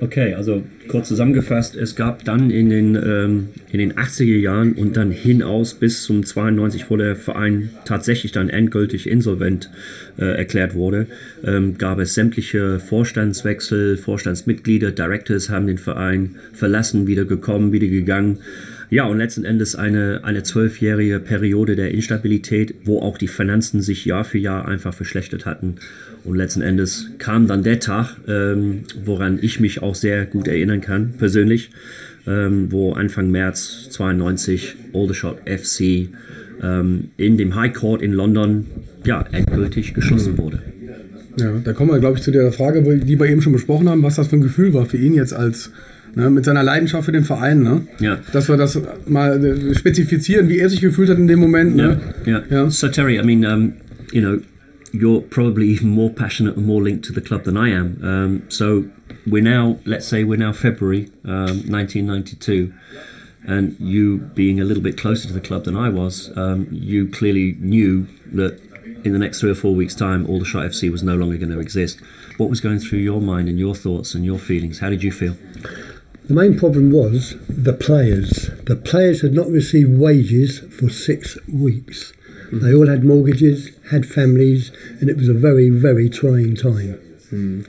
Okay, 0.00 0.34
also 0.34 0.64
kurz 0.88 1.08
zusammengefasst, 1.08 1.76
es 1.76 1.94
gab 1.94 2.24
dann 2.24 2.50
in 2.50 2.68
den, 2.68 2.96
ähm, 2.96 3.48
in 3.70 3.78
den 3.78 3.92
80er 3.94 4.36
Jahren 4.36 4.72
und 4.72 4.96
dann 4.96 5.12
hinaus 5.12 5.74
bis 5.74 6.02
zum 6.02 6.24
92, 6.24 6.90
wo 6.90 6.96
der 6.96 7.14
Verein 7.14 7.70
tatsächlich 7.84 8.32
dann 8.32 8.48
endgültig 8.48 9.08
insolvent 9.08 9.70
äh, 10.18 10.24
erklärt 10.24 10.74
wurde, 10.74 11.06
ähm, 11.44 11.78
gab 11.78 12.00
es 12.00 12.14
sämtliche 12.14 12.80
Vorstandswechsel, 12.80 13.96
Vorstandsmitglieder, 13.96 14.90
Directors 14.90 15.48
haben 15.48 15.68
den 15.68 15.78
Verein 15.78 16.36
verlassen, 16.52 17.06
wieder 17.06 17.24
gekommen, 17.24 17.72
wieder 17.72 17.86
gegangen. 17.86 18.38
Ja, 18.94 19.06
und 19.06 19.18
letzten 19.18 19.44
Endes 19.44 19.74
eine, 19.74 20.20
eine 20.22 20.44
zwölfjährige 20.44 21.18
Periode 21.18 21.74
der 21.74 21.90
Instabilität, 21.90 22.76
wo 22.84 23.00
auch 23.00 23.18
die 23.18 23.26
Finanzen 23.26 23.82
sich 23.82 24.04
Jahr 24.04 24.22
für 24.22 24.38
Jahr 24.38 24.68
einfach 24.68 24.94
verschlechtert 24.94 25.46
hatten. 25.46 25.78
Und 26.22 26.36
letzten 26.36 26.62
Endes 26.62 27.10
kam 27.18 27.48
dann 27.48 27.64
der 27.64 27.80
Tag, 27.80 28.14
ähm, 28.28 28.84
woran 29.04 29.40
ich 29.42 29.58
mich 29.58 29.82
auch 29.82 29.96
sehr 29.96 30.26
gut 30.26 30.46
erinnern 30.46 30.80
kann, 30.80 31.14
persönlich, 31.18 31.72
ähm, 32.28 32.70
wo 32.70 32.92
Anfang 32.92 33.32
März 33.32 33.88
92 33.90 34.76
Aldershot 34.94 35.38
FC 35.44 36.10
ähm, 36.62 37.10
in 37.16 37.36
dem 37.36 37.56
High 37.56 37.72
Court 37.72 38.00
in 38.00 38.12
London 38.12 38.66
ja, 39.04 39.24
endgültig 39.32 39.94
geschlossen 39.94 40.38
wurde. 40.38 40.60
Ja, 41.36 41.50
da 41.64 41.72
kommen 41.72 41.90
wir, 41.90 41.98
glaube 41.98 42.18
ich, 42.18 42.22
zu 42.22 42.30
der 42.30 42.52
Frage, 42.52 42.80
die 42.98 43.18
wir 43.18 43.26
eben 43.26 43.42
schon 43.42 43.54
besprochen 43.54 43.88
haben, 43.88 44.04
was 44.04 44.14
das 44.14 44.28
für 44.28 44.36
ein 44.36 44.42
Gefühl 44.42 44.72
war 44.72 44.86
für 44.86 44.98
ihn 44.98 45.14
jetzt 45.14 45.32
als, 45.32 45.72
Ne, 46.16 46.30
mit 46.30 46.44
seiner 46.44 46.62
Leidenschaft 46.62 47.06
für 47.06 47.12
den 47.12 47.24
Verein. 47.24 47.62
Ne? 47.62 47.86
Ja. 48.00 48.18
Dass 48.32 48.48
wir 48.48 48.56
das 48.56 48.80
mal 49.06 49.44
äh, 49.44 49.74
spezifizieren, 49.74 50.48
wie 50.48 50.58
er 50.58 50.68
sich 50.70 50.80
gefühlt 50.80 51.08
hat 51.08 51.18
in 51.18 51.26
dem 51.26 51.40
Moment. 51.40 51.76
Yeah, 51.76 51.88
Ne? 51.88 52.00
yeah. 52.26 52.42
Yeah. 52.50 52.70
So 52.70 52.88
Terry, 52.88 53.18
I 53.18 53.22
mean, 53.24 53.44
um, 53.44 53.74
you 54.12 54.20
know, 54.20 54.40
you're 54.92 55.20
probably 55.20 55.68
even 55.70 55.88
more 55.90 56.10
passionate 56.10 56.56
and 56.56 56.66
more 56.66 56.80
linked 56.82 57.04
to 57.06 57.12
the 57.12 57.20
club 57.20 57.42
than 57.44 57.56
I 57.56 57.70
am. 57.72 57.98
Um, 58.02 58.42
so 58.48 58.84
we're 59.26 59.42
now, 59.42 59.78
let's 59.84 60.06
say, 60.06 60.22
we're 60.22 60.38
now 60.38 60.52
February 60.52 61.08
um, 61.24 61.62
1992, 61.68 62.72
and 63.46 63.74
you 63.80 64.18
being 64.34 64.60
a 64.60 64.64
little 64.64 64.82
bit 64.82 64.96
closer 64.96 65.26
to 65.28 65.34
the 65.34 65.40
club 65.40 65.64
than 65.64 65.76
I 65.76 65.88
was, 65.88 66.30
um, 66.36 66.68
you 66.70 67.08
clearly 67.08 67.56
knew 67.58 68.06
that 68.32 68.60
in 69.04 69.12
the 69.12 69.18
next 69.18 69.40
three 69.40 69.50
or 69.50 69.54
four 69.56 69.74
weeks' 69.74 69.94
time, 69.94 70.26
Aldershot 70.26 70.64
FC 70.70 70.90
was 70.90 71.02
no 71.02 71.16
longer 71.16 71.36
going 71.38 71.50
to 71.50 71.58
exist. 71.58 71.98
What 72.36 72.48
was 72.50 72.60
going 72.60 72.78
through 72.78 73.00
your 73.00 73.20
mind 73.20 73.48
and 73.48 73.58
your 73.58 73.74
thoughts 73.74 74.14
and 74.14 74.24
your 74.24 74.38
feelings? 74.38 74.78
How 74.78 74.90
did 74.90 75.02
you 75.02 75.10
feel? 75.12 75.36
The 76.26 76.34
main 76.34 76.58
problem 76.58 76.90
was 76.90 77.36
the 77.48 77.74
players. 77.74 78.50
The 78.64 78.76
players 78.76 79.20
had 79.20 79.34
not 79.34 79.48
received 79.48 79.98
wages 79.98 80.60
for 80.60 80.88
six 80.88 81.36
weeks. 81.46 82.14
They 82.50 82.72
all 82.72 82.86
had 82.88 83.04
mortgages, 83.04 83.70
had 83.90 84.06
families, 84.06 84.70
and 85.00 85.10
it 85.10 85.16
was 85.16 85.28
a 85.28 85.34
very, 85.34 85.68
very 85.68 86.08
trying 86.08 86.56
time. 86.56 86.94
Hmm. 87.28 87.62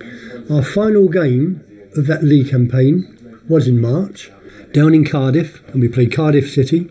Our 0.49 0.63
final 0.63 1.09
game 1.09 1.63
of 1.97 2.07
that 2.07 2.23
league 2.23 2.49
campaign 2.51 3.39
was 3.49 3.67
in 3.67 3.81
March, 3.81 4.31
down 4.71 4.93
in 4.93 5.03
Cardiff, 5.05 5.61
and 5.69 5.81
we 5.81 5.87
played 5.87 6.13
Cardiff 6.13 6.49
City. 6.49 6.89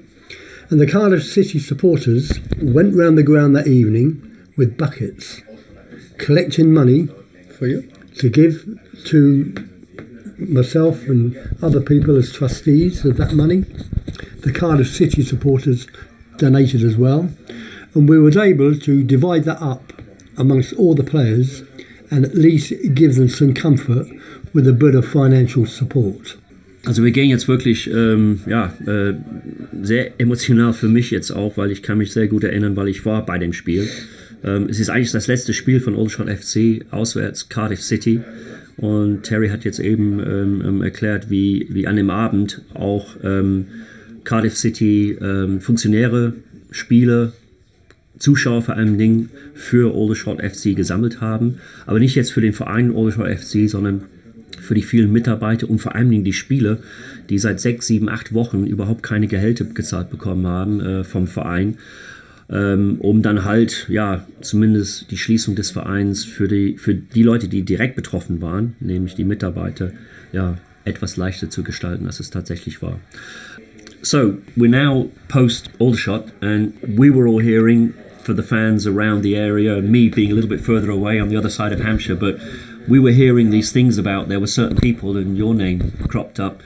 And 0.71 0.80
the 0.80 0.90
Cardiff 0.90 1.25
City 1.25 1.59
supporters 1.59 2.40
went 2.61 2.94
round 2.94 3.16
the 3.16 3.23
ground 3.23 3.56
that 3.56 3.66
evening 3.66 4.37
with 4.56 4.76
buckets, 4.76 5.40
collecting 6.18 6.73
money 6.75 7.09
For 7.59 7.66
you? 7.66 7.90
to 8.18 8.28
give 8.28 8.78
to 9.06 9.68
myself 10.38 11.09
and 11.09 11.37
other 11.62 11.81
people 11.81 12.17
as 12.17 12.33
trustees 12.33 13.05
of 13.05 13.17
that 13.17 13.33
money. 13.33 13.64
The 14.41 14.53
Cardiff 14.53 14.88
City 14.88 15.23
supporters 15.23 15.87
donated 16.37 16.83
as 16.83 16.97
well, 16.97 17.31
and 17.95 18.09
we 18.09 18.19
were 18.19 18.38
able 18.38 18.76
to 18.79 19.03
divide 19.03 19.45
that 19.45 19.62
up 19.62 19.93
amongst 20.37 20.73
all 20.75 20.95
the 20.95 21.05
players 21.05 21.62
and 22.11 22.25
at 22.25 22.35
least 22.35 22.73
give 22.95 23.14
them 23.14 23.29
some 23.29 23.55
comfort 23.55 24.07
with 24.53 24.69
a 24.69 24.73
bit 24.73 24.95
of 24.95 25.07
financial 25.07 25.67
support. 25.67 26.38
Also 26.87 27.03
wir 27.03 27.12
gehen 27.12 27.31
jetzt 27.31 27.49
wirklich, 27.49 27.91
ähm, 27.91 28.41
ja, 28.47 28.75
äh, 28.87 29.14
sehr 29.83 30.21
emotional 30.21 30.75
für 30.75 30.88
mich 30.88 31.11
jetzt 31.11 31.31
auch, 31.31 31.57
weil 31.57 31.71
ich 31.71 31.83
kann 31.83 31.99
mich 31.99 32.12
sehr 32.12 32.29
gut 32.29 32.45
erinnern, 32.45 32.76
weil 32.76 32.88
ich 32.88 33.07
war 33.07 33.25
bei 33.25 33.38
dem 33.38 33.55
Spiel. 33.55 33.88
Ähm, 34.45 34.67
es 34.69 34.79
ist 34.81 34.91
eigentlich 34.91 35.12
das 35.12 35.26
letzte 35.26 35.55
Spiel 35.55 35.81
von 35.81 35.95
Oldshot 35.95 36.29
FC, 36.29 36.85
auswärts 36.91 37.49
Cardiff 37.49 37.83
City. 37.83 38.21
Und 38.76 39.23
Terry 39.23 39.49
hat 39.49 39.64
jetzt 39.64 39.78
eben 39.78 40.21
ähm, 40.21 40.62
ähm, 40.66 40.83
erklärt, 40.83 41.31
wie, 41.31 41.66
wie 41.71 41.87
an 41.87 41.97
dem 41.97 42.11
Abend 42.11 42.62
auch 42.75 43.16
ähm, 43.23 43.66
Cardiff 44.25 44.57
City 44.57 45.16
ähm, 45.21 45.61
Funktionäre, 45.61 46.35
Spieler, 46.71 47.33
Zuschauer 48.19 48.62
vor 48.62 48.76
allem 48.76 48.99
Dingen 48.99 49.31
für 49.54 49.95
Aldershot 49.95 50.40
FC 50.40 50.75
gesammelt 50.75 51.21
haben. 51.21 51.59
Aber 51.87 51.99
nicht 51.99 52.14
jetzt 52.14 52.33
für 52.33 52.40
den 52.40 52.52
Verein 52.52 52.95
Aldershot 52.95 53.28
FC, 53.28 53.69
sondern 53.69 54.04
für 54.61 54.75
die 54.75 54.83
vielen 54.83 55.12
Mitarbeiter 55.12 55.69
und 55.69 55.78
vor 55.78 55.95
allem 55.95 56.25
die 56.25 56.33
Spieler, 56.33 56.78
die 57.28 57.38
seit 57.38 57.61
sechs, 57.61 57.87
sieben, 57.87 58.09
acht 58.09 58.33
Wochen 58.33 58.66
überhaupt 58.66 59.02
keine 59.02 59.26
Gehälter 59.26 59.64
gezahlt 59.64 60.11
bekommen 60.11 60.47
haben 60.47 60.81
äh, 60.81 61.04
vom 61.04 61.26
Verein, 61.26 61.76
ähm, 62.50 62.96
um 63.00 63.22
dann 63.22 63.44
halt, 63.44 63.86
ja, 63.88 64.26
zumindest 64.40 65.10
die 65.10 65.16
Schließung 65.16 65.54
des 65.54 65.70
Vereins 65.70 66.24
für 66.24 66.48
die, 66.48 66.76
für 66.76 66.94
die 66.94 67.22
Leute, 67.22 67.48
die 67.48 67.62
direkt 67.62 67.96
betroffen 67.96 68.40
waren, 68.40 68.76
nämlich 68.80 69.14
die 69.14 69.24
Mitarbeiter, 69.24 69.92
ja, 70.32 70.58
etwas 70.84 71.16
leichter 71.16 71.48
zu 71.48 71.62
gestalten, 71.62 72.06
als 72.06 72.20
es 72.20 72.30
tatsächlich 72.30 72.82
war. 72.82 73.00
So 74.02 74.38
we're 74.54 74.68
now 74.68 75.10
post 75.28 75.70
Aldershot, 75.80 76.26
and 76.42 76.74
we 76.82 77.10
were 77.10 77.26
all 77.26 77.42
hearing 77.42 77.94
for 78.22 78.34
the 78.34 78.42
fans 78.42 78.86
around 78.86 79.22
the 79.22 79.34
area, 79.34 79.76
and 79.78 79.90
me 79.90 80.10
being 80.10 80.30
a 80.30 80.34
little 80.34 80.48
bit 80.48 80.60
further 80.60 80.90
away 80.90 81.20
on 81.20 81.30
the 81.30 81.38
other 81.38 81.50
side 81.50 81.72
of 81.72 81.80
Hampshire, 81.80 82.16
but 82.16 82.38
we 82.86 82.98
were 82.98 83.12
hearing 83.12 83.50
these 83.50 83.72
things 83.72 83.96
about 83.96 84.28
there 84.28 84.40
were 84.40 84.46
certain 84.46 84.76
people, 84.76 85.16
and 85.16 85.38
your 85.38 85.54
name 85.54 85.92
cropped 86.08 86.38
up, 86.38 86.60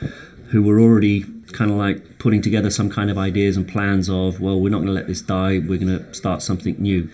who 0.51 0.63
were 0.63 0.81
already 0.81 1.27
kind 1.53 1.71
of 1.71 1.77
like 1.77 2.19
putting 2.19 2.43
together 2.43 2.71
some 2.71 2.91
kind 2.91 3.11
of 3.11 3.19
ideas 3.19 3.57
and 3.57 3.67
plans 3.67 4.09
of, 4.09 4.41
well, 4.41 4.61
we're 4.61 4.71
not 4.71 4.79
going 4.79 4.89
to 4.89 4.93
let 4.93 5.07
this 5.07 5.23
die, 5.23 5.59
we're 5.59 5.79
going 5.79 5.99
to 5.99 6.15
start 6.15 6.43
something 6.43 6.77
new. 6.79 7.11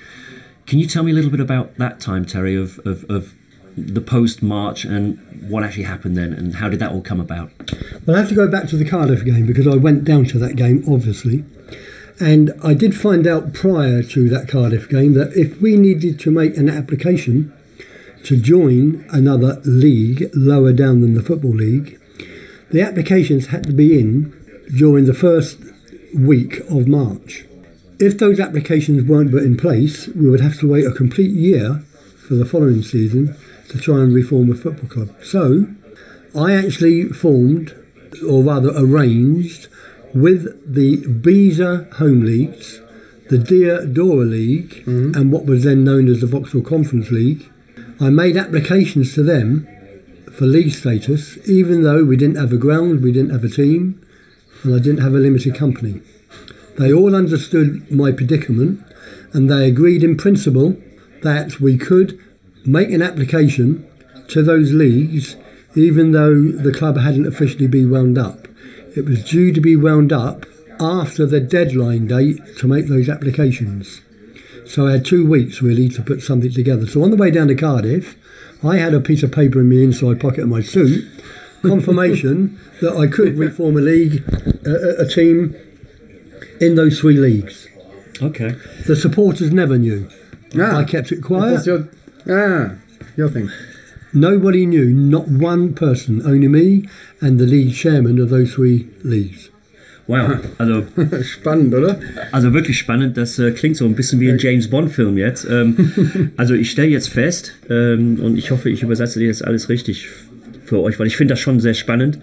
Can 0.67 0.79
you 0.79 0.87
tell 0.87 1.03
me 1.03 1.13
a 1.13 1.15
little 1.15 1.31
bit 1.31 1.41
about 1.41 1.77
that 1.77 2.01
time, 2.01 2.25
Terry, 2.25 2.57
of, 2.57 2.79
of, 2.87 3.05
of 3.11 3.35
the 3.77 4.01
post 4.01 4.43
March 4.43 4.85
and 4.85 5.19
what 5.49 5.63
actually 5.63 5.83
happened 5.85 6.17
then, 6.17 6.33
and 6.33 6.57
how 6.57 6.69
did 6.69 6.79
that 6.79 6.93
all 6.93 7.03
come 7.03 7.21
about? 7.21 7.51
Well, 8.07 8.17
I 8.17 8.21
have 8.21 8.29
to 8.29 8.35
go 8.35 8.49
back 8.49 8.69
to 8.69 8.77
the 8.77 8.89
Cardiff 8.89 9.25
game 9.25 9.47
because 9.47 9.67
I 9.67 9.77
went 9.77 10.05
down 10.05 10.25
to 10.27 10.39
that 10.39 10.57
game, 10.57 10.85
obviously. 10.89 11.45
And 12.21 12.53
I 12.63 12.75
did 12.75 12.97
find 12.97 13.27
out 13.27 13.53
prior 13.53 14.03
to 14.03 14.29
that 14.29 14.49
Cardiff 14.49 14.89
game 14.89 15.15
that 15.15 15.33
if 15.37 15.61
we 15.61 15.77
needed 15.77 16.21
to 16.21 16.31
make 16.31 16.57
an 16.57 16.71
application 16.71 17.53
to 18.25 18.41
join 18.41 19.05
another 19.11 19.61
league 19.65 20.31
lower 20.33 20.73
down 20.73 21.01
than 21.01 21.15
the 21.15 21.23
Football 21.23 21.57
League, 21.57 22.01
the 22.75 22.83
applications 22.83 23.47
had 23.47 23.63
to 23.63 23.73
be 23.73 23.97
in 24.01 24.35
during 24.77 25.05
the 25.05 25.15
first 25.15 25.61
week 26.13 26.59
of 26.69 26.89
March. 26.89 27.45
If 28.01 28.19
those 28.19 28.41
applications 28.41 29.05
weren't 29.05 29.31
put 29.31 29.45
in 29.45 29.57
place, 29.57 30.09
we 30.09 30.29
would 30.29 30.41
have 30.41 30.59
to 30.59 30.69
wait 30.69 30.85
a 30.85 30.91
complete 30.91 31.31
year 31.31 31.85
for 32.27 32.35
the 32.35 32.45
following 32.45 32.83
season 32.83 33.37
to 33.69 33.79
try 33.79 34.01
and 34.01 34.13
reform 34.13 34.51
a 34.51 34.57
football 34.57 34.89
club. 34.89 35.15
So, 35.23 35.69
I 36.35 36.55
actually 36.55 37.11
formed, 37.11 37.77
or 38.29 38.43
rather 38.43 38.73
arranged, 38.77 39.69
with 40.13 40.43
the 40.67 41.07
Beezer 41.07 41.85
Home 41.99 42.25
Leagues, 42.25 42.81
the 43.31 43.39
Dear 43.39 43.87
Dora 43.87 44.25
League, 44.25 44.83
mm-hmm. 44.85 45.15
and 45.15 45.31
what 45.31 45.47
was 45.47 45.63
then 45.63 45.85
known 45.85 46.09
as 46.09 46.23
the 46.23 46.27
Vauxhall 46.27 46.63
Conference 46.63 47.13
League. 47.13 47.49
I 48.01 48.11
made 48.11 48.37
applications 48.37 49.15
to 49.15 49.23
them 49.23 49.69
for 50.37 50.47
league 50.47 50.73
status, 50.73 51.39
even 51.49 51.83
though 51.83 52.05
we 52.05 52.17
didn't 52.17 52.37
have 52.37 52.53
a 52.53 52.57
ground, 52.57 53.03
we 53.03 53.13
didn't 53.13 53.31
have 53.31 53.45
a 53.45 53.49
team, 53.49 54.05
and 54.63 54.75
I 54.75 54.79
didn't 54.79 55.03
have 55.03 55.15
a 55.15 55.19
limited 55.19 55.55
company. 55.55 56.01
They 56.79 56.93
all 56.93 57.15
understood 57.15 57.91
my 57.91 58.11
predicament 58.11 58.85
and 59.33 59.51
they 59.51 59.69
agreed 59.69 60.03
in 60.03 60.17
principle 60.17 60.77
that 61.23 61.61
we 61.61 61.79
could 61.79 62.19
make 62.65 62.91
an 62.91 63.03
application 63.03 63.87
to 64.29 64.43
those 64.43 64.73
leagues 64.73 65.37
even 65.77 66.13
though 66.13 66.51
the 66.51 66.73
club 66.73 66.99
hadn't 66.99 67.27
officially 67.27 67.67
been 67.67 67.91
wound 67.91 68.19
up. 68.19 68.49
It 68.97 69.05
was 69.05 69.25
due 69.25 69.53
to 69.53 69.61
be 69.61 69.77
wound 69.77 70.13
up 70.13 70.47
after 70.81 71.27
the 71.27 71.41
deadline 71.41 72.07
date 72.07 72.41
to 72.59 72.69
make 72.69 72.87
those 72.87 73.09
applications. 73.09 74.01
So 74.67 74.87
I 74.87 74.93
had 74.93 75.05
two 75.05 75.27
weeks 75.27 75.63
really 75.63 75.89
to 75.91 76.03
put 76.03 76.23
something 76.23 76.53
together. 76.53 76.87
So 76.87 77.03
on 77.03 77.11
the 77.11 77.17
way 77.17 77.31
down 77.31 77.49
to 77.49 77.55
Cardiff, 77.55 78.17
I 78.65 78.77
had 78.79 78.95
a 78.95 79.01
piece 79.01 79.23
of 79.23 79.33
paper 79.33 79.61
in 79.61 79.69
my 79.69 79.77
inside 79.77 80.21
pocket 80.21 80.41
of 80.45 80.49
my 80.49 80.63
suit, 80.63 81.07
confirmation 81.63 82.59
that 82.81 82.97
I 82.97 83.07
could 83.07 83.37
reform 83.37 83.77
a 83.77 83.81
league, 83.81 84.23
a, 84.67 85.03
a- 85.03 85.09
team 85.09 85.55
in 86.61 86.75
those 86.75 87.01
three 87.01 87.17
leagues. 87.17 87.69
Okay. 88.23 88.55
The 88.87 88.97
supporters 88.97 89.53
never 89.53 89.77
knew. 89.77 90.09
Ah, 90.59 90.79
I 90.79 90.85
kept 90.85 91.11
it 91.13 91.23
quiet. 91.23 91.67
your, 91.67 91.89
ah, 92.31 92.77
your 93.17 93.29
thing. 93.29 93.51
Nobody 94.13 94.65
knew, 94.65 94.87
not 94.95 95.27
one 95.27 95.75
person, 95.75 96.23
only 96.25 96.47
me 96.47 96.89
and 97.21 97.41
the 97.41 97.47
league 97.47 97.75
chairman 97.75 98.21
of 98.21 98.31
those 98.31 98.55
three 98.55 98.89
leagues. 99.03 99.51
Wow. 100.07 100.39
Also 100.59 100.85
Spannend, 101.23 101.75
oder? 101.75 101.99
Also 102.31 102.53
wirklich 102.53 102.79
spannend, 102.79 103.17
das 103.17 103.39
äh, 103.39 103.53
klingt 103.53 103.77
so 103.77 103.87
ein 103.87 103.95
bisschen 103.95 104.21
wie 104.21 104.31
ein 104.31 104.39
James 104.39 104.69
Bond-Film 104.69 105.17
jetzt. 105.17 105.47
Ähm, 105.51 106.33
also 106.37 106.55
ich 106.55 106.71
stelle 106.71 106.89
jetzt 106.89 107.09
fest, 107.09 107.55
ähm, 107.71 108.21
und 108.21 108.37
ich 108.37 108.51
hoffe, 108.51 108.69
ich 108.71 108.83
übersetze 108.83 109.19
dir 109.19 109.27
jetzt 109.27 109.45
alles 109.45 109.69
richtig 109.69 110.09
für 110.65 110.81
euch, 110.81 110.99
weil 110.99 111.07
ich 111.07 111.17
finde 111.17 111.33
das 111.33 111.41
schon 111.41 111.61
sehr 111.61 111.75
spannend. 111.75 112.19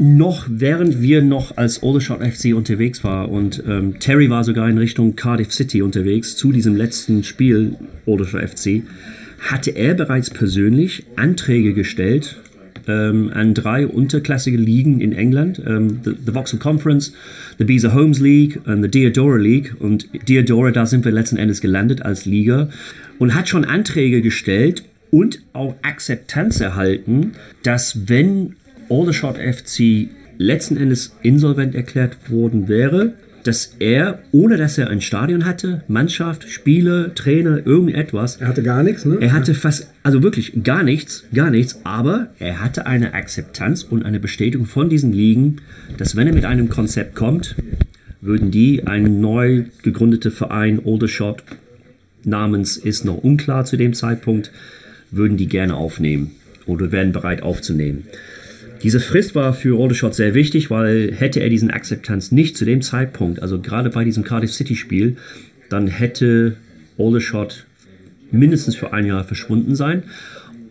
Noch 0.00 0.46
während 0.48 1.02
wir 1.02 1.22
noch 1.22 1.56
als 1.56 1.82
Aldershot 1.82 2.22
FC 2.22 2.54
unterwegs 2.54 3.02
waren 3.02 3.30
und 3.30 3.64
ähm, 3.66 3.98
Terry 3.98 4.30
war 4.30 4.44
sogar 4.44 4.68
in 4.68 4.78
Richtung 4.78 5.16
Cardiff 5.16 5.52
City 5.52 5.82
unterwegs 5.82 6.36
zu 6.36 6.52
diesem 6.52 6.76
letzten 6.76 7.24
Spiel 7.24 7.74
Aldershot 8.06 8.48
FC, 8.48 8.82
hatte 9.40 9.72
er 9.72 9.94
bereits 9.94 10.30
persönlich 10.30 11.04
Anträge 11.16 11.72
gestellt 11.72 12.36
ähm, 12.86 13.30
an 13.32 13.54
drei 13.54 13.86
unterklassige 13.86 14.56
Ligen 14.56 15.00
in 15.00 15.12
England, 15.12 15.60
ähm, 15.66 16.00
the, 16.04 16.12
the 16.24 16.32
Vauxhall 16.32 16.60
Conference, 16.60 17.12
the 17.58 17.64
Beezer 17.64 17.94
Homes 17.94 18.20
League 18.20 18.60
und 18.66 18.82
the 18.82 18.88
Diodora 18.88 19.36
League. 19.36 19.74
Und 19.78 20.08
Diodora, 20.28 20.70
da 20.70 20.86
sind 20.86 21.04
wir 21.04 21.12
letzten 21.12 21.36
Endes 21.36 21.60
gelandet 21.60 22.02
als 22.02 22.26
Liga 22.26 22.68
und 23.18 23.34
hat 23.34 23.48
schon 23.48 23.64
Anträge 23.64 24.22
gestellt 24.22 24.84
und 25.10 25.40
auch 25.52 25.74
Akzeptanz 25.82 26.60
erhalten, 26.60 27.32
dass 27.62 28.08
wenn 28.08 28.56
Aldershot 28.90 29.36
FC 29.36 30.08
letzten 30.38 30.76
Endes 30.76 31.16
insolvent 31.22 31.74
erklärt 31.74 32.30
worden 32.30 32.68
wäre, 32.68 33.14
dass 33.48 33.76
er, 33.78 34.18
ohne 34.30 34.58
dass 34.58 34.76
er 34.76 34.90
ein 34.90 35.00
Stadion 35.00 35.46
hatte, 35.46 35.82
Mannschaft, 35.88 36.50
Spieler, 36.50 37.14
Trainer, 37.14 37.66
irgendetwas, 37.66 38.36
Er 38.36 38.48
hatte 38.48 38.62
gar 38.62 38.82
nichts, 38.82 39.06
ne? 39.06 39.16
er 39.20 39.32
hatte 39.32 39.54
fast, 39.54 39.90
also 40.02 40.22
wirklich 40.22 40.62
gar 40.62 40.82
nichts, 40.82 41.24
gar 41.32 41.50
nichts, 41.50 41.80
aber 41.82 42.28
er 42.38 42.62
hatte 42.62 42.84
eine 42.84 43.14
Akzeptanz 43.14 43.84
und 43.84 44.04
eine 44.04 44.20
Bestätigung 44.20 44.66
von 44.66 44.90
diesen 44.90 45.14
Ligen, 45.14 45.62
dass 45.96 46.14
wenn 46.14 46.26
er 46.26 46.34
mit 46.34 46.44
einem 46.44 46.68
Konzept 46.68 47.14
kommt, 47.14 47.56
würden 48.20 48.50
die 48.50 48.86
einen 48.86 49.22
neu 49.22 49.64
gegründeten 49.82 50.30
Verein, 50.30 50.78
Oldershot, 50.84 51.42
namens 52.24 52.76
ist 52.76 53.06
noch 53.06 53.16
unklar 53.16 53.64
zu 53.64 53.78
dem 53.78 53.94
Zeitpunkt, 53.94 54.52
würden 55.10 55.38
die 55.38 55.46
gerne 55.46 55.74
aufnehmen 55.74 56.32
oder 56.66 56.92
wären 56.92 57.12
bereit 57.12 57.42
aufzunehmen. 57.42 58.04
Diese 58.82 59.00
Frist 59.00 59.34
war 59.34 59.54
für 59.54 59.80
Aldershot 59.80 60.14
sehr 60.14 60.34
wichtig, 60.34 60.70
weil 60.70 61.12
hätte 61.14 61.40
er 61.40 61.48
diesen 61.48 61.70
Akzeptanz 61.70 62.30
nicht 62.32 62.56
zu 62.56 62.64
dem 62.64 62.82
Zeitpunkt, 62.82 63.42
also 63.42 63.60
gerade 63.60 63.90
bei 63.90 64.04
diesem 64.04 64.24
Cardiff 64.24 64.52
City 64.52 64.76
Spiel, 64.76 65.16
dann 65.68 65.88
hätte 65.88 66.56
Aldershot 66.98 67.66
mindestens 68.30 68.76
für 68.76 68.92
ein 68.92 69.06
Jahr 69.06 69.24
verschwunden 69.24 69.74
sein 69.74 70.04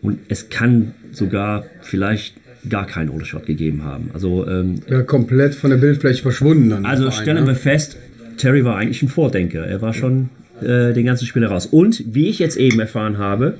und 0.01 0.19
es 0.29 0.49
kann 0.49 0.93
sogar 1.11 1.65
vielleicht 1.81 2.35
gar 2.69 2.85
keinen 2.85 3.09
Aldershot 3.11 3.45
gegeben 3.45 3.83
haben. 3.83 4.09
Also, 4.13 4.47
ähm, 4.47 4.81
Ja, 4.89 5.01
komplett 5.03 5.55
von 5.55 5.69
der 5.69 5.77
Bildfläche 5.77 6.21
verschwunden 6.21 6.69
dann. 6.69 6.85
also 6.85 7.11
stellen 7.11 7.45
wir 7.45 7.55
fest, 7.55 7.97
Terry 8.37 8.63
war 8.63 8.77
eigentlich 8.77 9.01
ein 9.01 9.09
Vordenker. 9.09 9.65
Er 9.65 9.81
war 9.81 9.93
schon 9.93 10.29
äh, 10.61 10.93
den 10.93 11.05
ganzen 11.05 11.25
Spiel 11.25 11.43
heraus. 11.43 11.65
Und 11.65 12.03
wie 12.13 12.27
ich 12.27 12.39
jetzt 12.39 12.57
eben 12.57 12.79
erfahren 12.79 13.17
habe, 13.17 13.55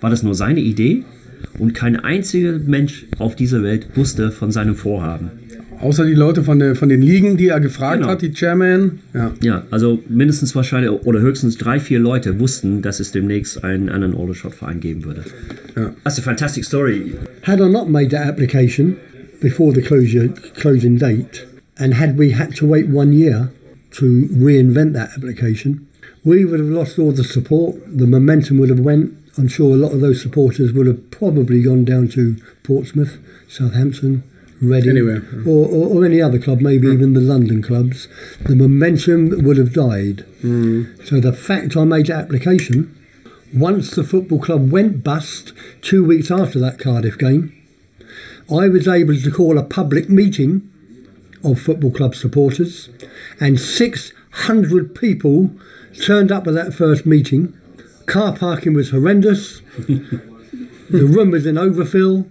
war 0.00 0.10
das 0.10 0.22
nur 0.22 0.34
seine 0.34 0.60
Idee 0.60 1.04
und 1.58 1.74
kein 1.74 1.96
einziger 1.96 2.58
Mensch 2.58 3.06
auf 3.18 3.36
dieser 3.36 3.62
Welt 3.62 3.88
wusste 3.94 4.30
von 4.30 4.50
seinem 4.50 4.74
Vorhaben. 4.74 5.30
Außer 5.80 6.04
die 6.04 6.12
Leute 6.14 6.42
von, 6.42 6.58
der, 6.58 6.74
von 6.76 6.90
den 6.90 7.00
Ligen, 7.00 7.38
die 7.38 7.48
er 7.48 7.58
gefragt 7.58 8.00
Genau. 8.00 8.10
hat, 8.12 8.20
die 8.20 8.32
Chairman. 8.32 8.98
Ja. 9.14 9.32
Ja, 9.42 9.64
also 9.70 10.02
mindestens 10.10 10.54
wahrscheinlich 10.54 10.90
oder 10.90 11.20
höchstens 11.20 11.56
drei, 11.56 11.80
vier 11.80 11.98
Leute 11.98 12.38
wussten, 12.38 12.82
dass 12.82 13.00
es 13.00 13.12
demnächst 13.12 13.64
einen 13.64 13.88
anderen 13.88 14.14
Aldershot-Verein 14.14 14.80
geben 14.80 15.04
würde. 15.06 15.24
Ja. 15.76 15.94
That's 16.04 16.18
a 16.18 16.22
fantastic 16.22 16.66
story. 16.66 17.14
Had 17.42 17.60
I 17.60 17.68
not 17.70 17.88
made 17.88 18.08
that 18.10 18.26
application 18.26 18.96
before 19.40 19.72
the 19.74 19.80
closure, 19.80 20.28
closing 20.60 20.98
date, 20.98 21.46
and 21.78 21.98
had 21.98 22.18
we 22.18 22.36
had 22.36 22.54
to 22.56 22.66
wait 22.66 22.86
one 22.92 23.14
year 23.14 23.50
to 23.92 24.04
reinvent 24.38 24.92
that 24.92 25.16
application, 25.16 25.86
we 26.24 26.44
would 26.44 26.60
have 26.60 26.68
lost 26.68 26.98
all 26.98 27.10
the 27.10 27.24
support. 27.24 27.76
The 27.90 28.06
momentum 28.06 28.58
would 28.58 28.68
have 28.68 28.80
went. 28.84 29.12
I'm 29.38 29.48
sure 29.48 29.74
a 29.74 29.78
lot 29.78 29.92
of 29.92 30.00
those 30.00 30.22
supporters 30.22 30.72
would 30.72 30.86
have 30.86 31.10
probably 31.10 31.62
gone 31.62 31.84
down 31.84 32.08
to 32.08 32.36
Portsmouth, 32.62 33.18
Southampton, 33.48 34.24
Reading, 34.60 34.90
Anywhere. 34.90 35.22
or, 35.46 35.66
or, 35.66 35.88
or 35.88 36.04
any 36.04 36.20
other 36.20 36.38
club, 36.38 36.60
maybe 36.60 36.86
hmm. 36.86 36.92
even 36.92 37.14
the 37.14 37.20
London 37.20 37.62
clubs. 37.62 38.08
The 38.40 38.54
momentum 38.54 39.42
would 39.42 39.56
have 39.56 39.72
died. 39.72 40.20
Hmm. 40.42 40.84
So 41.04 41.18
the 41.18 41.32
fact 41.32 41.76
I 41.76 41.84
made 41.84 42.10
application, 42.10 42.94
once 43.54 43.90
the 43.90 44.04
football 44.04 44.38
club 44.38 44.70
went 44.70 45.02
bust 45.02 45.54
two 45.80 46.04
weeks 46.04 46.30
after 46.30 46.58
that 46.58 46.78
Cardiff 46.78 47.16
game, 47.16 47.56
I 48.50 48.68
was 48.68 48.86
able 48.86 49.16
to 49.16 49.30
call 49.30 49.56
a 49.56 49.62
public 49.62 50.10
meeting 50.10 50.68
of 51.44 51.60
football 51.60 51.90
club 51.90 52.14
supporters, 52.14 52.90
and 53.40 53.58
600 53.58 54.94
people 54.94 55.50
turned 56.02 56.30
up 56.30 56.46
at 56.46 56.54
that 56.54 56.74
first 56.74 57.06
meeting. 57.06 57.56
Car 58.10 58.32
parking 58.36 58.74
was 58.74 58.90
horrendous. 58.90 59.62
the 59.78 61.06
room 61.14 61.30
was 61.30 61.46
in 61.46 61.56
overfill. 61.56 62.26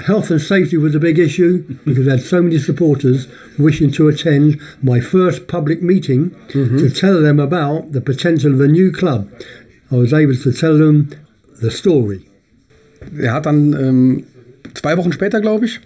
Health 0.00 0.32
and 0.32 0.40
safety 0.40 0.76
was 0.76 0.96
a 0.96 0.98
big 0.98 1.16
issue 1.16 1.78
because 1.84 2.08
I 2.08 2.12
had 2.12 2.22
so 2.22 2.42
many 2.42 2.58
supporters 2.58 3.28
wishing 3.56 3.92
to 3.92 4.08
attend 4.08 4.60
my 4.82 4.98
first 4.98 5.46
public 5.46 5.80
meeting 5.80 6.34
to 6.48 6.90
tell 6.90 7.22
them 7.22 7.38
about 7.38 7.92
the 7.92 8.00
potential 8.00 8.52
of 8.52 8.60
a 8.60 8.66
new 8.66 8.90
club. 8.90 9.30
I 9.92 9.96
was 9.96 10.12
able 10.12 10.34
to 10.34 10.52
tell 10.52 10.76
them 10.76 11.10
the 11.60 11.70
story. 11.70 12.26
Er 13.16 13.32
hat 13.32 13.46
dann 13.46 13.74
ähm, 13.74 14.24
zwei 14.74 14.96
Wochen 14.96 15.12
später, 15.12 15.40
glaube 15.40 15.66
ich, 15.66 15.80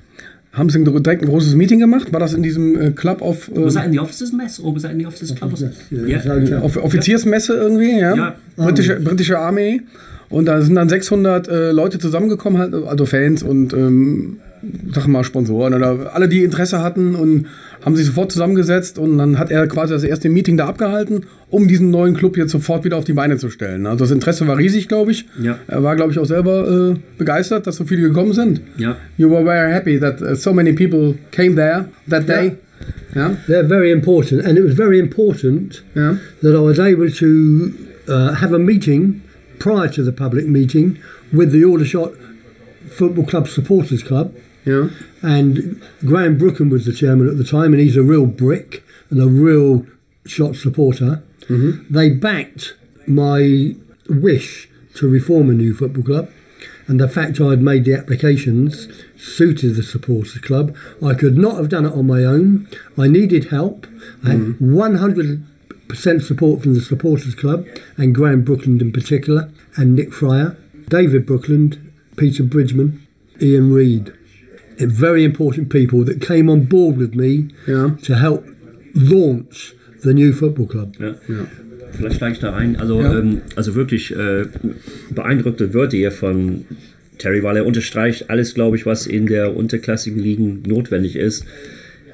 haben 0.57 0.71
sie 0.71 0.83
direkt 0.83 1.23
ein 1.23 1.29
großes 1.29 1.55
Meeting 1.55 1.79
gemacht. 1.79 2.13
War 2.13 2.21
das 2.21 2.33
in 2.33 2.43
diesem 2.43 2.81
äh, 2.81 2.91
Club 2.91 3.21
of 3.21 3.49
äh, 3.49 3.65
Was 3.65 3.77
in 3.77 3.93
the 3.93 4.01
officers' 4.01 4.33
mess 4.33 4.59
or 4.59 4.75
was 4.75 4.85
in 4.85 4.99
the 4.99 5.07
officers' 5.07 5.35
club? 5.35 5.53
Yeah. 5.93 6.63
Off 6.63 6.77
Offiziersmesse 6.77 7.55
irgendwie, 7.55 7.99
ja. 7.99 8.17
Ja. 8.17 8.37
Britische, 8.57 8.99
britische 9.01 9.39
Armee. 9.39 9.83
Und 10.29 10.47
da 10.47 10.61
sind 10.61 10.75
dann 10.75 10.89
600 10.89 11.49
äh, 11.49 11.71
Leute 11.73 11.99
zusammengekommen, 11.99 12.59
halt, 12.59 12.75
also 12.75 13.07
Fans 13.07 13.43
und 13.43 13.73
ähm, 13.75 14.39
sag 14.93 15.07
mal 15.07 15.23
Sponsoren 15.23 15.75
oder 15.75 16.15
alle, 16.15 16.29
die 16.29 16.43
Interesse 16.43 16.83
hatten 16.83 17.15
und 17.15 17.47
haben 17.85 17.95
sich 17.95 18.07
sofort 18.07 18.33
zusammengesetzt 18.33 18.99
und 18.99 19.19
dann 19.19 19.39
hat 19.39 19.51
er 19.51 19.67
quasi 19.69 19.93
das 19.93 20.03
erste 20.03 20.29
Meeting 20.29 20.57
da 20.57 20.67
abgehalten, 20.67 21.27
um 21.51 21.69
diesen 21.69 21.91
neuen 21.91 22.15
Club 22.15 22.37
jetzt 22.37 22.51
sofort 22.53 22.85
wieder 22.85 22.97
auf 22.97 23.05
die 23.05 23.13
Beine 23.13 23.37
zu 23.37 23.51
stellen. 23.51 23.87
Also 23.87 24.05
das 24.05 24.11
Interesse 24.11 24.47
war 24.49 24.59
riesig, 24.59 24.89
glaube 24.89 25.13
ich. 25.13 25.27
Ja. 25.41 25.59
Er 25.69 25.83
war, 25.83 25.95
glaube 25.97 26.11
ich, 26.13 26.19
auch 26.19 26.27
selber 26.27 26.95
äh, 26.95 26.99
begeistert, 27.19 27.67
dass 27.67 27.77
so 27.77 27.85
viele 27.85 28.03
gekommen 28.03 28.33
sind. 28.33 28.61
Ja. 28.79 28.97
You 29.17 29.31
were 29.31 29.45
very 29.45 29.73
happy 29.73 29.99
that 30.01 30.21
uh, 30.21 30.35
so 30.35 30.53
many 30.53 30.73
people 30.73 31.15
came 31.31 31.55
there 31.55 31.87
that 32.11 32.29
day. 32.29 32.57
Ja. 33.15 33.37
They're 33.47 33.67
very 33.67 33.91
important, 33.91 34.45
and 34.45 34.59
it 34.59 34.65
was 34.65 34.75
very 34.75 34.99
important 34.99 35.83
Ja. 35.95 36.19
that 36.43 36.55
I 36.55 36.59
was 36.59 36.79
able 36.79 37.11
to 37.11 37.71
uh, 38.09 38.35
have 38.41 38.53
a 38.55 38.59
meeting 38.59 39.23
prior 39.59 39.89
to 39.91 40.03
the 40.05 40.13
public 40.13 40.47
meeting 40.47 40.99
with 41.33 41.53
the 41.53 41.65
Aldershot 41.65 42.13
Football 42.91 43.25
Club 43.25 43.49
Supporters 43.49 44.05
Club. 44.05 44.33
Ja. 44.65 44.89
And 45.23 45.77
Graham 46.05 46.37
Brookham 46.39 46.71
was 46.71 46.85
the 46.85 46.93
chairman 46.93 47.29
at 47.29 47.39
the 47.39 47.45
time, 47.45 47.73
and 47.73 47.81
he's 47.81 47.97
a 47.97 48.03
real 48.03 48.27
brick 48.27 48.83
and 49.11 49.21
a 49.21 49.27
real 49.27 49.87
shot 50.27 50.57
supporter. 50.57 51.23
Mm-hmm. 51.49 51.93
They 51.93 52.11
backed 52.11 52.75
my 53.07 53.75
wish 54.09 54.69
to 54.95 55.09
reform 55.09 55.51
a 55.51 55.55
new 55.55 55.75
football 55.75 56.03
club, 56.03 56.31
and 56.87 57.01
the 57.01 57.09
fact 57.09 57.41
I'd 57.41 57.61
made 57.61 57.85
the 57.85 57.95
applications 57.95 58.89
suited 59.17 59.75
the 59.75 59.83
supporters 59.83 60.39
club. 60.39 60.77
I 61.05 61.15
could 61.15 61.37
not 61.37 61.57
have 61.57 61.69
done 61.69 61.85
it 61.87 61.93
on 61.93 62.07
my 62.07 62.25
own. 62.25 62.69
I 62.97 63.09
needed 63.09 63.51
help. 63.51 63.87
I 64.25 64.31
had 64.31 64.41
100% 64.59 66.23
support 66.23 66.63
from 66.63 66.75
the 66.75 66.81
supporters 66.81 67.35
club 67.35 67.67
and 67.97 68.15
Graham 68.15 68.45
Brookland 68.45 68.81
in 68.81 68.93
particular, 68.93 69.51
and 69.77 69.95
Nick 69.95 70.13
Fryer, 70.13 70.57
David 70.89 71.27
Brookland, 71.27 71.81
Peter 72.17 72.43
Bridgman, 72.43 73.07
Ian 73.41 73.73
Reid 73.73 74.13
very 74.79 75.25
important 75.25 75.71
people 75.71 76.05
that 76.05 76.21
came 76.21 76.51
on 76.51 76.65
board 76.65 76.97
with 76.97 77.15
me 77.15 77.49
Ja. 77.67 77.91
to 78.03 78.15
help 78.15 78.45
launch 78.95 79.75
the 80.03 80.15
new 80.15 80.33
football 80.33 80.67
club. 80.67 80.93
Ja. 80.99 81.15
Vielleicht 81.93 82.17
steige 82.17 82.33
ich 82.35 82.41
da 82.41 82.55
ein. 82.55 82.77
Also, 82.77 83.01
Ja. 83.01 83.19
ähm, 83.19 83.41
also 83.55 83.75
wirklich 83.75 84.15
äh, 84.15 84.45
beeindruckte 85.11 85.73
Wörter 85.73 85.97
hier 85.97 86.13
von 86.13 86.65
Terry, 87.19 87.43
weil 87.43 87.57
er 87.57 87.67
unterstreicht 87.67 88.29
alles, 88.29 88.55
glaube 88.55 88.77
ich, 88.77 88.85
was 88.87 89.07
in 89.07 89.27
der 89.27 89.57
unterklassigen 89.57 90.19
Ligen 90.21 90.63
notwendig 90.67 91.17
ist. 91.17 91.45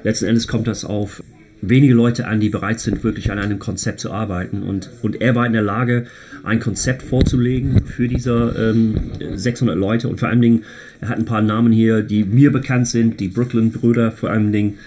Letzten 0.03 0.25
Endes 0.25 0.47
kommt 0.47 0.67
das 0.67 0.85
auf 0.85 1.23
wenige 1.61 1.93
Leute 1.93 2.27
an, 2.27 2.39
die 2.41 2.49
bereit 2.49 2.81
sind, 2.81 3.03
wirklich 3.05 3.31
an 3.31 3.39
einem 3.39 3.57
Konzept 3.57 4.01
zu 4.01 4.11
arbeiten. 4.11 4.63
Und, 4.63 4.89
und 5.01 5.21
er 5.21 5.33
war 5.35 5.45
in 5.45 5.53
der 5.53 5.61
Lage, 5.61 6.05
ein 6.43 6.59
Konzept 6.59 7.01
vorzulegen 7.03 7.85
für 7.85 8.09
diese 8.09 8.53
ähm, 8.75 8.95
600 9.35 9.77
Leute. 9.77 10.09
Und 10.09 10.19
vor 10.19 10.27
allen 10.27 10.41
Dingen, 10.41 10.63
er 10.99 11.07
hat 11.09 11.19
ein 11.19 11.25
paar 11.25 11.41
Namen 11.41 11.71
hier, 11.71 12.01
die 12.01 12.25
mir 12.25 12.51
bekannt 12.51 12.87
sind, 12.89 13.19
die 13.21 13.29
Brooklyn-Brüder 13.29 14.11
vor 14.11 14.29
allen 14.29 14.51
Dingen. 14.51 14.77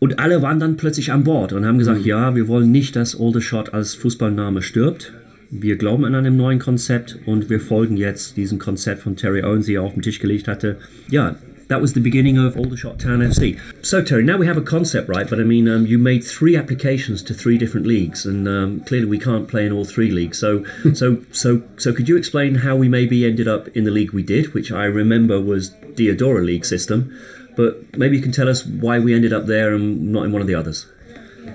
Und 0.00 0.18
alle 0.18 0.40
waren 0.40 0.58
dann 0.58 0.78
plötzlich 0.78 1.12
an 1.12 1.24
Bord 1.24 1.52
und 1.52 1.66
haben 1.66 1.78
gesagt, 1.78 2.06
ja, 2.06 2.34
wir 2.34 2.48
wollen 2.48 2.72
nicht, 2.72 2.96
dass 2.96 3.20
Aldershot 3.20 3.74
als 3.74 3.94
Fußballname 3.94 4.62
stirbt. 4.62 5.12
Wir 5.50 5.76
glauben 5.76 6.06
an 6.06 6.14
einem 6.14 6.36
neuen 6.36 6.58
Konzept 6.58 7.18
und 7.26 7.50
wir 7.50 7.60
folgen 7.60 7.98
jetzt 7.98 8.36
diesem 8.38 8.58
Konzept 8.58 9.02
von 9.02 9.16
Terry 9.16 9.42
Owens, 9.42 9.66
die 9.66 9.74
er 9.74 9.82
auf 9.82 9.92
den 9.92 10.02
Tisch 10.02 10.18
gelegt 10.18 10.48
hatte. 10.48 10.76
Ja, 11.10 11.36
that 11.68 11.82
was 11.82 11.92
the 11.92 12.00
beginning 12.00 12.38
of 12.38 12.56
Aldershot 12.56 12.98
Town 12.98 13.20
FC. 13.20 13.58
So 13.82 14.00
Terry, 14.00 14.22
now 14.22 14.38
we 14.38 14.46
have 14.46 14.56
a 14.56 14.62
concept, 14.62 15.08
right? 15.08 15.28
But 15.28 15.38
I 15.38 15.44
mean, 15.44 15.68
um, 15.68 15.86
you 15.86 15.98
made 15.98 16.24
three 16.24 16.56
applications 16.56 17.22
to 17.24 17.34
three 17.34 17.58
different 17.58 17.86
leagues, 17.86 18.24
and 18.24 18.48
um, 18.48 18.80
clearly 18.80 19.06
we 19.06 19.18
can't 19.18 19.48
play 19.48 19.66
in 19.66 19.72
all 19.72 19.84
three 19.84 20.10
leagues. 20.10 20.38
So, 20.38 20.64
so, 20.94 21.18
so, 21.30 21.62
so, 21.76 21.92
could 21.92 22.08
you 22.08 22.16
explain 22.16 22.56
how 22.56 22.74
we 22.74 22.88
maybe 22.88 23.26
ended 23.26 23.48
up 23.48 23.68
in 23.68 23.84
the 23.84 23.90
league 23.90 24.12
we 24.12 24.22
did, 24.22 24.54
which 24.54 24.72
I 24.72 24.84
remember 24.84 25.40
was 25.40 25.70
Diodora 25.94 26.44
League 26.44 26.64
system? 26.64 27.14
But 27.56 27.96
maybe 27.96 28.16
you 28.16 28.22
can 28.22 28.32
tell 28.32 28.48
us 28.48 28.64
why 28.64 28.98
we 28.98 29.14
ended 29.14 29.32
up 29.32 29.46
there 29.46 29.74
and 29.74 30.12
not 30.12 30.24
in 30.24 30.32
one 30.32 30.40
of 30.40 30.48
the 30.48 30.54
others. 30.54 30.86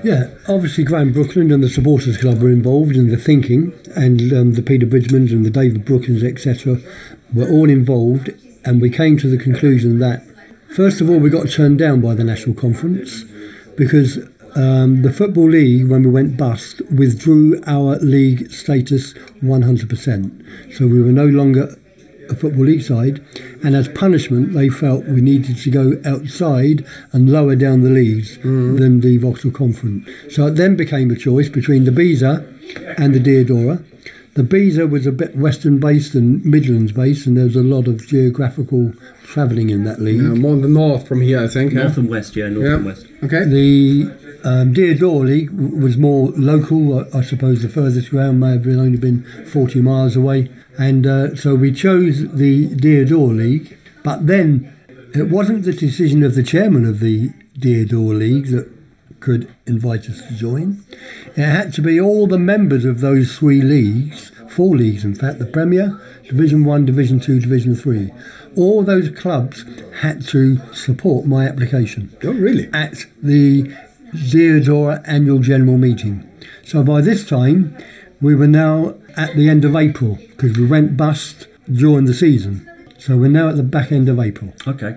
Yeah, 0.03 0.31
obviously 0.47 0.83
Graham 0.83 1.13
Brookland 1.13 1.53
and 1.53 1.63
the 1.63 1.69
supporters 1.69 2.17
club 2.17 2.41
were 2.41 2.49
involved 2.49 2.95
in 2.95 3.09
the 3.09 3.17
thinking, 3.17 3.73
and 3.95 4.21
um, 4.33 4.53
the 4.53 4.61
Peter 4.61 4.85
Bridgmans 4.85 5.31
and 5.31 5.45
the 5.45 5.49
David 5.49 5.85
Brookins, 5.85 6.23
etc., 6.23 6.79
were 7.33 7.49
all 7.49 7.69
involved, 7.69 8.29
and 8.63 8.81
we 8.81 8.89
came 8.89 9.17
to 9.17 9.27
the 9.27 9.37
conclusion 9.37 9.99
that 9.99 10.23
first 10.75 11.01
of 11.01 11.09
all 11.09 11.19
we 11.19 11.29
got 11.29 11.49
turned 11.49 11.79
down 11.79 12.01
by 12.01 12.13
the 12.13 12.23
national 12.23 12.55
conference 12.55 13.23
because 13.77 14.19
um, 14.55 15.01
the 15.01 15.11
football 15.11 15.49
league, 15.49 15.89
when 15.89 16.03
we 16.03 16.09
went 16.09 16.37
bust, 16.37 16.81
withdrew 16.89 17.61
our 17.67 17.97
league 17.97 18.51
status 18.51 19.13
100%. 19.43 20.73
So 20.73 20.87
we 20.87 21.01
were 21.01 21.11
no 21.11 21.25
longer 21.25 21.75
a 22.29 22.35
Football 22.35 22.65
League 22.65 22.83
side, 22.83 23.23
and 23.63 23.75
as 23.75 23.87
punishment, 23.87 24.53
they 24.53 24.69
felt 24.69 25.05
we 25.05 25.21
needed 25.21 25.57
to 25.57 25.69
go 25.69 25.99
outside 26.05 26.85
and 27.11 27.29
lower 27.29 27.55
down 27.55 27.81
the 27.81 27.89
leagues 27.89 28.37
mm. 28.39 28.77
than 28.77 29.01
the 29.01 29.17
Vauxhall 29.17 29.51
Conference. 29.51 30.07
So 30.29 30.47
it 30.47 30.51
then 30.51 30.75
became 30.75 31.11
a 31.11 31.15
choice 31.15 31.49
between 31.49 31.85
the 31.85 31.91
Beezer 31.91 32.45
and 32.97 33.13
the 33.13 33.19
Deodora. 33.19 33.83
The 34.35 34.43
Beezer 34.43 34.85
was 34.85 35.07
a 35.07 35.13
bit 35.13 35.35
western 35.37 35.79
based 35.79 36.13
and 36.13 36.43
Midlands 36.45 36.91
based, 36.91 37.25
and 37.25 37.37
there 37.37 37.45
was 37.45 37.55
a 37.55 37.63
lot 37.63 37.87
of 37.87 38.05
geographical 38.05 38.91
travelling 39.23 39.69
in 39.69 39.85
that 39.85 40.01
league. 40.01 40.19
Uh, 40.19 40.35
more 40.35 40.53
in 40.53 40.61
the 40.61 40.67
north 40.67 41.07
from 41.07 41.21
here, 41.21 41.41
I 41.41 41.47
think. 41.47 41.71
yeah? 41.71 41.83
North 41.83 41.97
and 41.97 42.09
West, 42.09 42.35
yeah, 42.35 42.49
North 42.49 42.65
Yeah. 42.67 42.75
and 42.75 42.85
West. 42.85 43.07
Okay. 43.23 43.45
The 43.45 44.11
um, 44.43 44.73
Deodora 44.73 45.25
League 45.25 45.51
was 45.51 45.97
more 45.97 46.31
local. 46.35 46.99
I, 46.99 47.19
I 47.19 47.21
suppose 47.21 47.61
the 47.61 47.69
furthest 47.69 48.09
ground 48.09 48.41
may 48.41 48.51
have 48.51 48.63
been 48.63 48.77
only 48.79 48.97
been 48.97 49.23
40 49.47 49.81
miles 49.81 50.17
away. 50.17 50.49
And 50.77 51.07
uh, 51.07 51.35
so 51.37 51.55
we 51.55 51.71
chose 51.71 52.29
the 52.33 52.67
Deodora 52.75 53.37
League. 53.37 53.77
But 54.03 54.27
then 54.27 54.71
it 55.13 55.29
wasn't 55.29 55.63
the 55.63 55.71
decision 55.71 56.23
of 56.23 56.35
the 56.35 56.43
chairman 56.43 56.85
of 56.85 56.99
the 56.99 57.29
Deodora 57.57 58.19
League 58.19 58.47
that 58.47 58.69
could 59.25 59.47
invite 59.65 60.07
us 60.07 60.21
to 60.27 60.33
join. 60.35 60.83
It 61.35 61.41
had 61.59 61.73
to 61.73 61.81
be 61.81 61.99
all 61.99 62.27
the 62.27 62.37
members 62.37 62.85
of 62.85 62.99
those 63.01 63.37
three 63.37 63.61
leagues, 63.61 64.31
four 64.49 64.77
leagues 64.77 65.03
in 65.03 65.15
fact, 65.15 65.39
the 65.39 65.45
Premier, 65.47 65.99
Division 66.29 66.63
1, 66.63 66.85
Division 66.85 67.19
2, 67.19 67.39
Division 67.39 67.75
3. 67.75 68.11
All 68.55 68.83
those 68.83 69.09
clubs 69.09 69.65
had 70.01 70.21
to 70.27 70.59
support 70.73 71.25
my 71.25 71.47
application 71.47 72.15
Oh, 72.23 72.33
really? 72.33 72.69
at 72.71 73.05
the 73.21 73.63
Deodora 74.13 75.01
annual 75.05 75.39
general 75.39 75.77
meeting. 75.77 76.23
So 76.63 76.83
by 76.83 77.01
this 77.01 77.27
time, 77.27 77.75
we 78.21 78.35
were 78.35 78.47
now 78.47 78.93
at 79.17 79.35
the 79.35 79.49
end 79.49 79.65
of 79.65 79.75
April 79.75 80.19
because 80.29 80.55
we 80.57 80.67
went 80.67 80.95
bust 80.97 81.47
during 81.71 82.05
the 82.05 82.13
season. 82.13 82.69
So 82.99 83.17
we're 83.17 83.29
now 83.41 83.49
at 83.49 83.57
the 83.57 83.63
back 83.63 83.91
end 83.91 84.07
of 84.07 84.19
April. 84.19 84.53
Okay. 84.67 84.95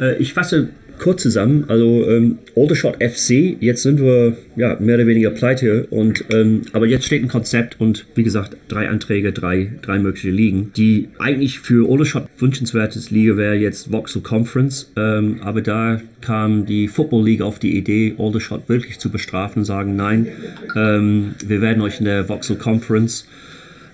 Äh, 0.00 0.16
ich 0.18 0.32
fasse 0.32 0.68
kurz 0.98 1.22
zusammen. 1.22 1.64
Also 1.68 2.06
ähm, 2.08 2.38
Aldershot 2.56 2.96
FC, 3.02 3.56
jetzt 3.60 3.82
sind 3.82 4.00
wir 4.00 4.36
ja 4.56 4.76
mehr 4.80 4.96
oder 4.96 5.06
weniger 5.06 5.30
pleite 5.30 5.86
und 5.90 6.24
ähm, 6.32 6.62
aber 6.72 6.86
jetzt 6.86 7.06
steht 7.06 7.22
ein 7.22 7.28
Konzept 7.28 7.80
und 7.80 8.06
wie 8.14 8.22
gesagt 8.22 8.56
drei 8.68 8.88
Anträge, 8.88 9.32
drei, 9.32 9.72
drei 9.82 9.98
mögliche 9.98 10.30
Ligen. 10.30 10.72
Die 10.76 11.08
eigentlich 11.18 11.60
für 11.60 11.90
Aldershot 11.90 12.24
wünschenswertes 12.38 13.10
Liga 13.10 13.36
wäre 13.36 13.54
jetzt 13.54 13.90
Vauxhall 13.90 14.22
Conference, 14.22 14.90
ähm, 14.96 15.40
aber 15.42 15.60
da 15.60 16.00
kam 16.20 16.66
die 16.66 16.88
Football 16.88 17.24
League 17.24 17.42
auf 17.42 17.58
die 17.58 17.76
Idee, 17.76 18.14
Aldershot 18.18 18.68
wirklich 18.68 18.98
zu 18.98 19.10
bestrafen, 19.10 19.64
sagen 19.64 19.96
nein, 19.96 20.28
ähm, 20.76 21.34
wir 21.46 21.60
werden 21.60 21.82
euch 21.82 22.00
in 22.00 22.04
der 22.04 22.24
Vauxhall 22.24 22.58
Conference 22.58 23.26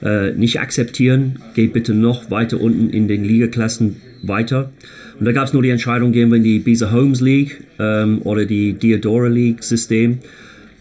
äh, 0.02 0.32
nicht 0.32 0.60
akzeptieren. 0.60 1.38
Geht 1.54 1.72
bitte 1.72 1.94
noch 1.94 2.30
weiter 2.30 2.60
unten 2.60 2.90
in 2.90 3.08
den 3.08 3.24
Ligaklassen 3.24 3.96
weiter. 4.22 4.70
Und 5.18 5.26
da 5.26 5.32
gab 5.32 5.46
es 5.46 5.52
nur 5.52 5.62
die 5.62 5.70
Entscheidung, 5.70 6.12
gehen 6.12 6.30
wir 6.30 6.36
in 6.36 6.42
die 6.42 6.58
Beezer 6.58 6.92
Homes 6.92 7.20
League 7.20 7.62
ähm, 7.78 8.20
oder 8.22 8.44
die 8.46 8.72
Diodora 8.72 9.28
League 9.28 9.62
System. 9.62 10.18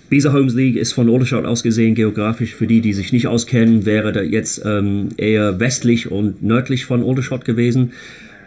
Beezer 0.10 0.34
Homes 0.34 0.54
League 0.54 0.76
ist 0.76 0.94
von 0.94 1.10
Aldershot 1.10 1.46
aus 1.46 1.64
gesehen 1.64 1.96
geografisch, 1.96 2.54
für 2.54 2.68
die, 2.68 2.82
die 2.82 2.94
sich 2.94 3.14
nicht 3.14 3.28
auskennen, 3.28 3.86
wäre 3.86 4.12
da 4.12 4.22
jetzt 4.22 4.62
ähm, 4.64 5.10
eher 5.18 5.60
westlich 5.60 6.12
und 6.12 6.44
nördlich 6.44 6.86
von 6.86 7.04
Aldershot 7.04 7.46
gewesen. 7.46 7.94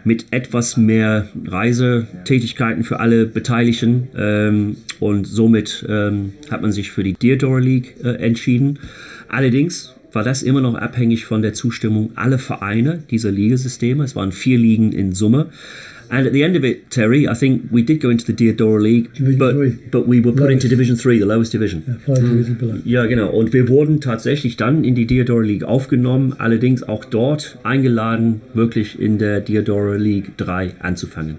Mit 0.03 0.27
etwas 0.31 0.77
mehr 0.77 1.27
Reisetätigkeiten 1.45 2.85
für 2.85 3.01
alle 3.01 3.25
Beteiligten. 3.25 4.07
Ähm, 4.17 4.77
und 5.01 5.27
somit 5.27 5.85
ähm, 5.89 6.33
hat 6.49 6.61
man 6.61 6.71
sich 6.71 6.91
für 6.91 7.03
die 7.03 7.13
Diodora 7.13 7.59
League 7.59 7.95
äh, 8.01 8.11
entschieden. 8.11 8.79
Allerdings 9.27 9.96
war 10.17 10.23
das 10.23 10.41
immer 10.41 10.61
noch 10.61 10.73
abhängig 10.73 11.25
von 11.25 11.43
der 11.43 11.53
Zustimmung 11.53 12.09
aller 12.15 12.39
Vereine 12.39 13.03
dieser 13.11 13.29
Ligasysteme. 13.29 14.03
Es 14.03 14.15
waren 14.15 14.31
vier 14.31 14.57
Ligen 14.57 14.91
in 14.91 15.13
Summe. 15.13 15.51
And 16.09 16.25
at 16.25 16.33
the 16.33 16.41
end 16.41 16.57
of 16.57 16.63
it, 16.63 16.89
Terry, 16.89 17.27
I 17.27 17.35
think 17.35 17.65
we 17.69 17.83
did 17.83 18.01
go 18.01 18.09
into 18.09 18.25
the 18.25 18.33
Diodora 18.33 18.81
League, 18.81 19.13
Division 19.13 19.37
but, 19.37 19.53
three. 19.53 19.77
but 19.91 20.07
we 20.07 20.19
were 20.19 20.31
put 20.31 20.49
into 20.49 20.65
Lowest. 20.65 20.71
Division 20.71 20.97
3, 20.97 21.19
the 21.19 21.25
lowest 21.25 21.53
division. 21.53 22.01
Five 22.03 22.15
divisions 22.15 22.57
below. 22.57 22.79
Ja, 22.83 23.05
genau. 23.05 23.29
Und 23.29 23.53
wir 23.53 23.67
wurden 23.67 24.01
tatsächlich 24.01 24.57
dann 24.57 24.83
in 24.83 24.95
die 24.95 25.05
Diodora 25.05 25.43
League 25.43 25.63
aufgenommen, 25.63 26.33
allerdings 26.39 26.81
auch 26.81 27.05
dort 27.05 27.59
eingeladen, 27.61 28.41
wirklich 28.55 28.99
in 28.99 29.19
der 29.19 29.41
Diodora 29.41 29.97
League 29.97 30.35
3 30.37 30.77
anzufangen. 30.79 31.35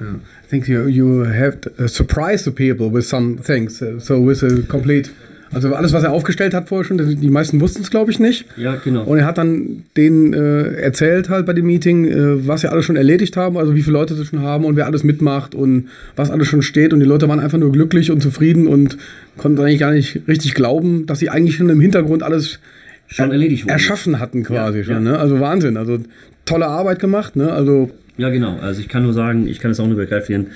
I 0.00 0.48
think 0.48 0.66
you 0.66 0.88
you 0.88 1.26
have 1.26 1.58
uh, 1.78 1.86
surprised 1.86 2.44
the 2.44 2.50
people 2.50 2.90
with 2.90 3.06
some 3.06 3.36
things. 3.36 3.80
Uh, 3.80 4.00
so 4.00 4.18
with 4.18 4.42
a 4.42 4.62
complete, 4.66 5.12
also 5.52 5.74
alles, 5.74 5.92
was 5.92 6.02
er 6.04 6.12
aufgestellt 6.12 6.54
hat 6.54 6.68
vorher 6.68 6.84
schon, 6.84 6.98
die 7.20 7.28
meisten 7.30 7.60
wussten 7.60 7.82
es, 7.82 7.90
glaube 7.90 8.10
ich, 8.10 8.20
nicht. 8.20 8.44
Ja, 8.56 8.76
genau. 8.76 9.02
Und 9.04 9.18
er 9.18 9.24
hat 9.26 9.36
dann 9.38 9.82
denen 9.96 10.32
äh, 10.32 10.74
erzählt 10.80 11.28
halt 11.28 11.44
bei 11.46 11.52
dem 11.52 11.66
Meeting, 11.66 12.04
äh, 12.06 12.46
was 12.46 12.60
sie 12.60 12.68
alles 12.70 12.84
schon 12.84 12.96
erledigt 12.96 13.36
haben, 13.36 13.56
also 13.58 13.74
wie 13.74 13.82
viele 13.82 13.94
Leute 13.94 14.14
sie 14.14 14.24
schon 14.24 14.42
haben 14.42 14.64
und 14.64 14.76
wer 14.76 14.86
alles 14.86 15.02
mitmacht 15.02 15.54
und 15.54 15.88
was 16.16 16.30
alles 16.30 16.46
schon 16.46 16.62
steht. 16.62 16.92
Und 16.92 17.00
die 17.00 17.06
Leute 17.06 17.28
waren 17.28 17.40
einfach 17.40 17.58
nur 17.58 17.72
glücklich 17.72 18.10
und 18.10 18.20
zufrieden 18.22 18.66
und 18.68 18.96
konnten 19.36 19.60
eigentlich 19.60 19.80
gar 19.80 19.92
nicht 19.92 20.20
richtig 20.28 20.54
glauben, 20.54 21.06
dass 21.06 21.18
sie 21.18 21.30
eigentlich 21.30 21.56
schon 21.56 21.68
im 21.68 21.80
Hintergrund 21.80 22.22
alles 22.22 22.60
Schon 23.08 23.32
erledigt 23.32 23.64
wurde. 23.64 23.72
erschaffen 23.72 24.20
hatten 24.20 24.44
quasi 24.44 24.78
Ja, 24.78 24.84
schon. 24.84 24.94
ja. 24.94 25.00
Ne? 25.00 25.18
Also 25.18 25.40
Wahnsinn. 25.40 25.76
Also 25.76 25.98
tolle 26.44 26.66
Arbeit 26.68 27.00
gemacht. 27.00 27.34
Ne? 27.34 27.50
Also 27.52 27.90
Ja, 28.18 28.28
genau. 28.30 28.56
Also 28.60 28.80
ich 28.80 28.88
kann 28.88 29.02
nur 29.02 29.14
sagen, 29.14 29.48
ich 29.48 29.58
kann 29.58 29.72
es 29.72 29.80
auch 29.80 29.88
nur 29.88 29.96
begreifen. 29.96 30.46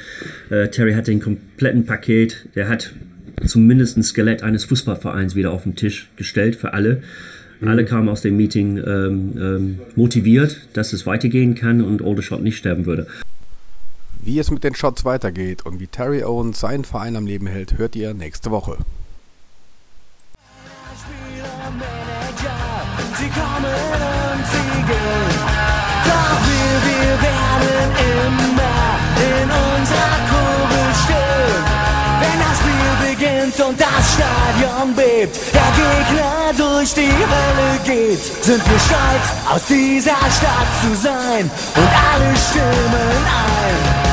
Äh, 0.50 0.68
Terry 0.68 0.92
hat 0.92 1.08
den 1.08 1.18
kompletten 1.20 1.84
Paket, 1.84 2.46
der 2.54 2.68
hat 2.68 2.92
zumindest 3.46 3.96
ein 3.96 4.02
Skelett 4.02 4.42
eines 4.42 4.64
Fußballvereins 4.64 5.34
wieder 5.34 5.52
auf 5.52 5.64
den 5.64 5.76
Tisch 5.76 6.10
gestellt 6.16 6.56
für 6.56 6.72
alle. 6.72 7.02
Alle 7.64 7.86
kamen 7.86 8.10
aus 8.10 8.20
dem 8.20 8.36
Meeting 8.36 8.76
ähm, 8.76 9.32
ähm, 9.38 9.78
motiviert, 9.96 10.68
dass 10.74 10.92
es 10.92 11.06
weitergehen 11.06 11.54
kann 11.54 11.80
und 11.80 12.02
Aldershot 12.02 12.42
nicht 12.42 12.58
sterben 12.58 12.84
würde. 12.84 13.06
Wie 14.22 14.38
es 14.38 14.50
mit 14.50 14.64
den 14.64 14.74
Shots 14.74 15.04
weitergeht 15.04 15.64
und 15.64 15.80
wie 15.80 15.86
Terry 15.86 16.24
Owens 16.24 16.60
seinen 16.60 16.84
Verein 16.84 17.16
am 17.16 17.26
Leben 17.26 17.46
hält, 17.46 17.78
hört 17.78 17.96
ihr 17.96 18.12
nächste 18.12 18.50
Woche. 18.50 18.78
Sie 23.18 23.30
kommen 23.30 23.64
und 23.64 24.44
sie 24.52 24.68
gehen. 24.88 25.38
Doch 26.04 26.40
wir, 26.46 26.74
wir 26.88 27.14
werden 27.22 27.88
immer 28.26 28.78
in 29.16 29.48
unserer 29.50 30.18
Kurve 30.30 30.82
stehen. 31.04 31.64
Wenn 32.20 32.38
das 32.40 32.56
Spiel 32.58 32.83
beginnt 33.54 33.68
und 33.68 33.80
das 33.80 34.14
Stadion 34.14 34.94
bebt, 34.94 35.38
der 35.52 35.62
Gegner 35.74 36.52
durch 36.56 36.94
die 36.94 37.08
Hölle 37.08 37.78
geht, 37.84 38.20
sind 38.44 38.62
wir 38.70 38.78
stolz, 38.78 39.52
aus 39.52 39.66
dieser 39.66 40.12
Stadt 40.12 40.68
zu 40.82 40.94
sein? 40.96 41.50
Und 41.76 41.88
alle 41.88 42.36
stimmen 42.36 43.26
ein. 43.26 44.03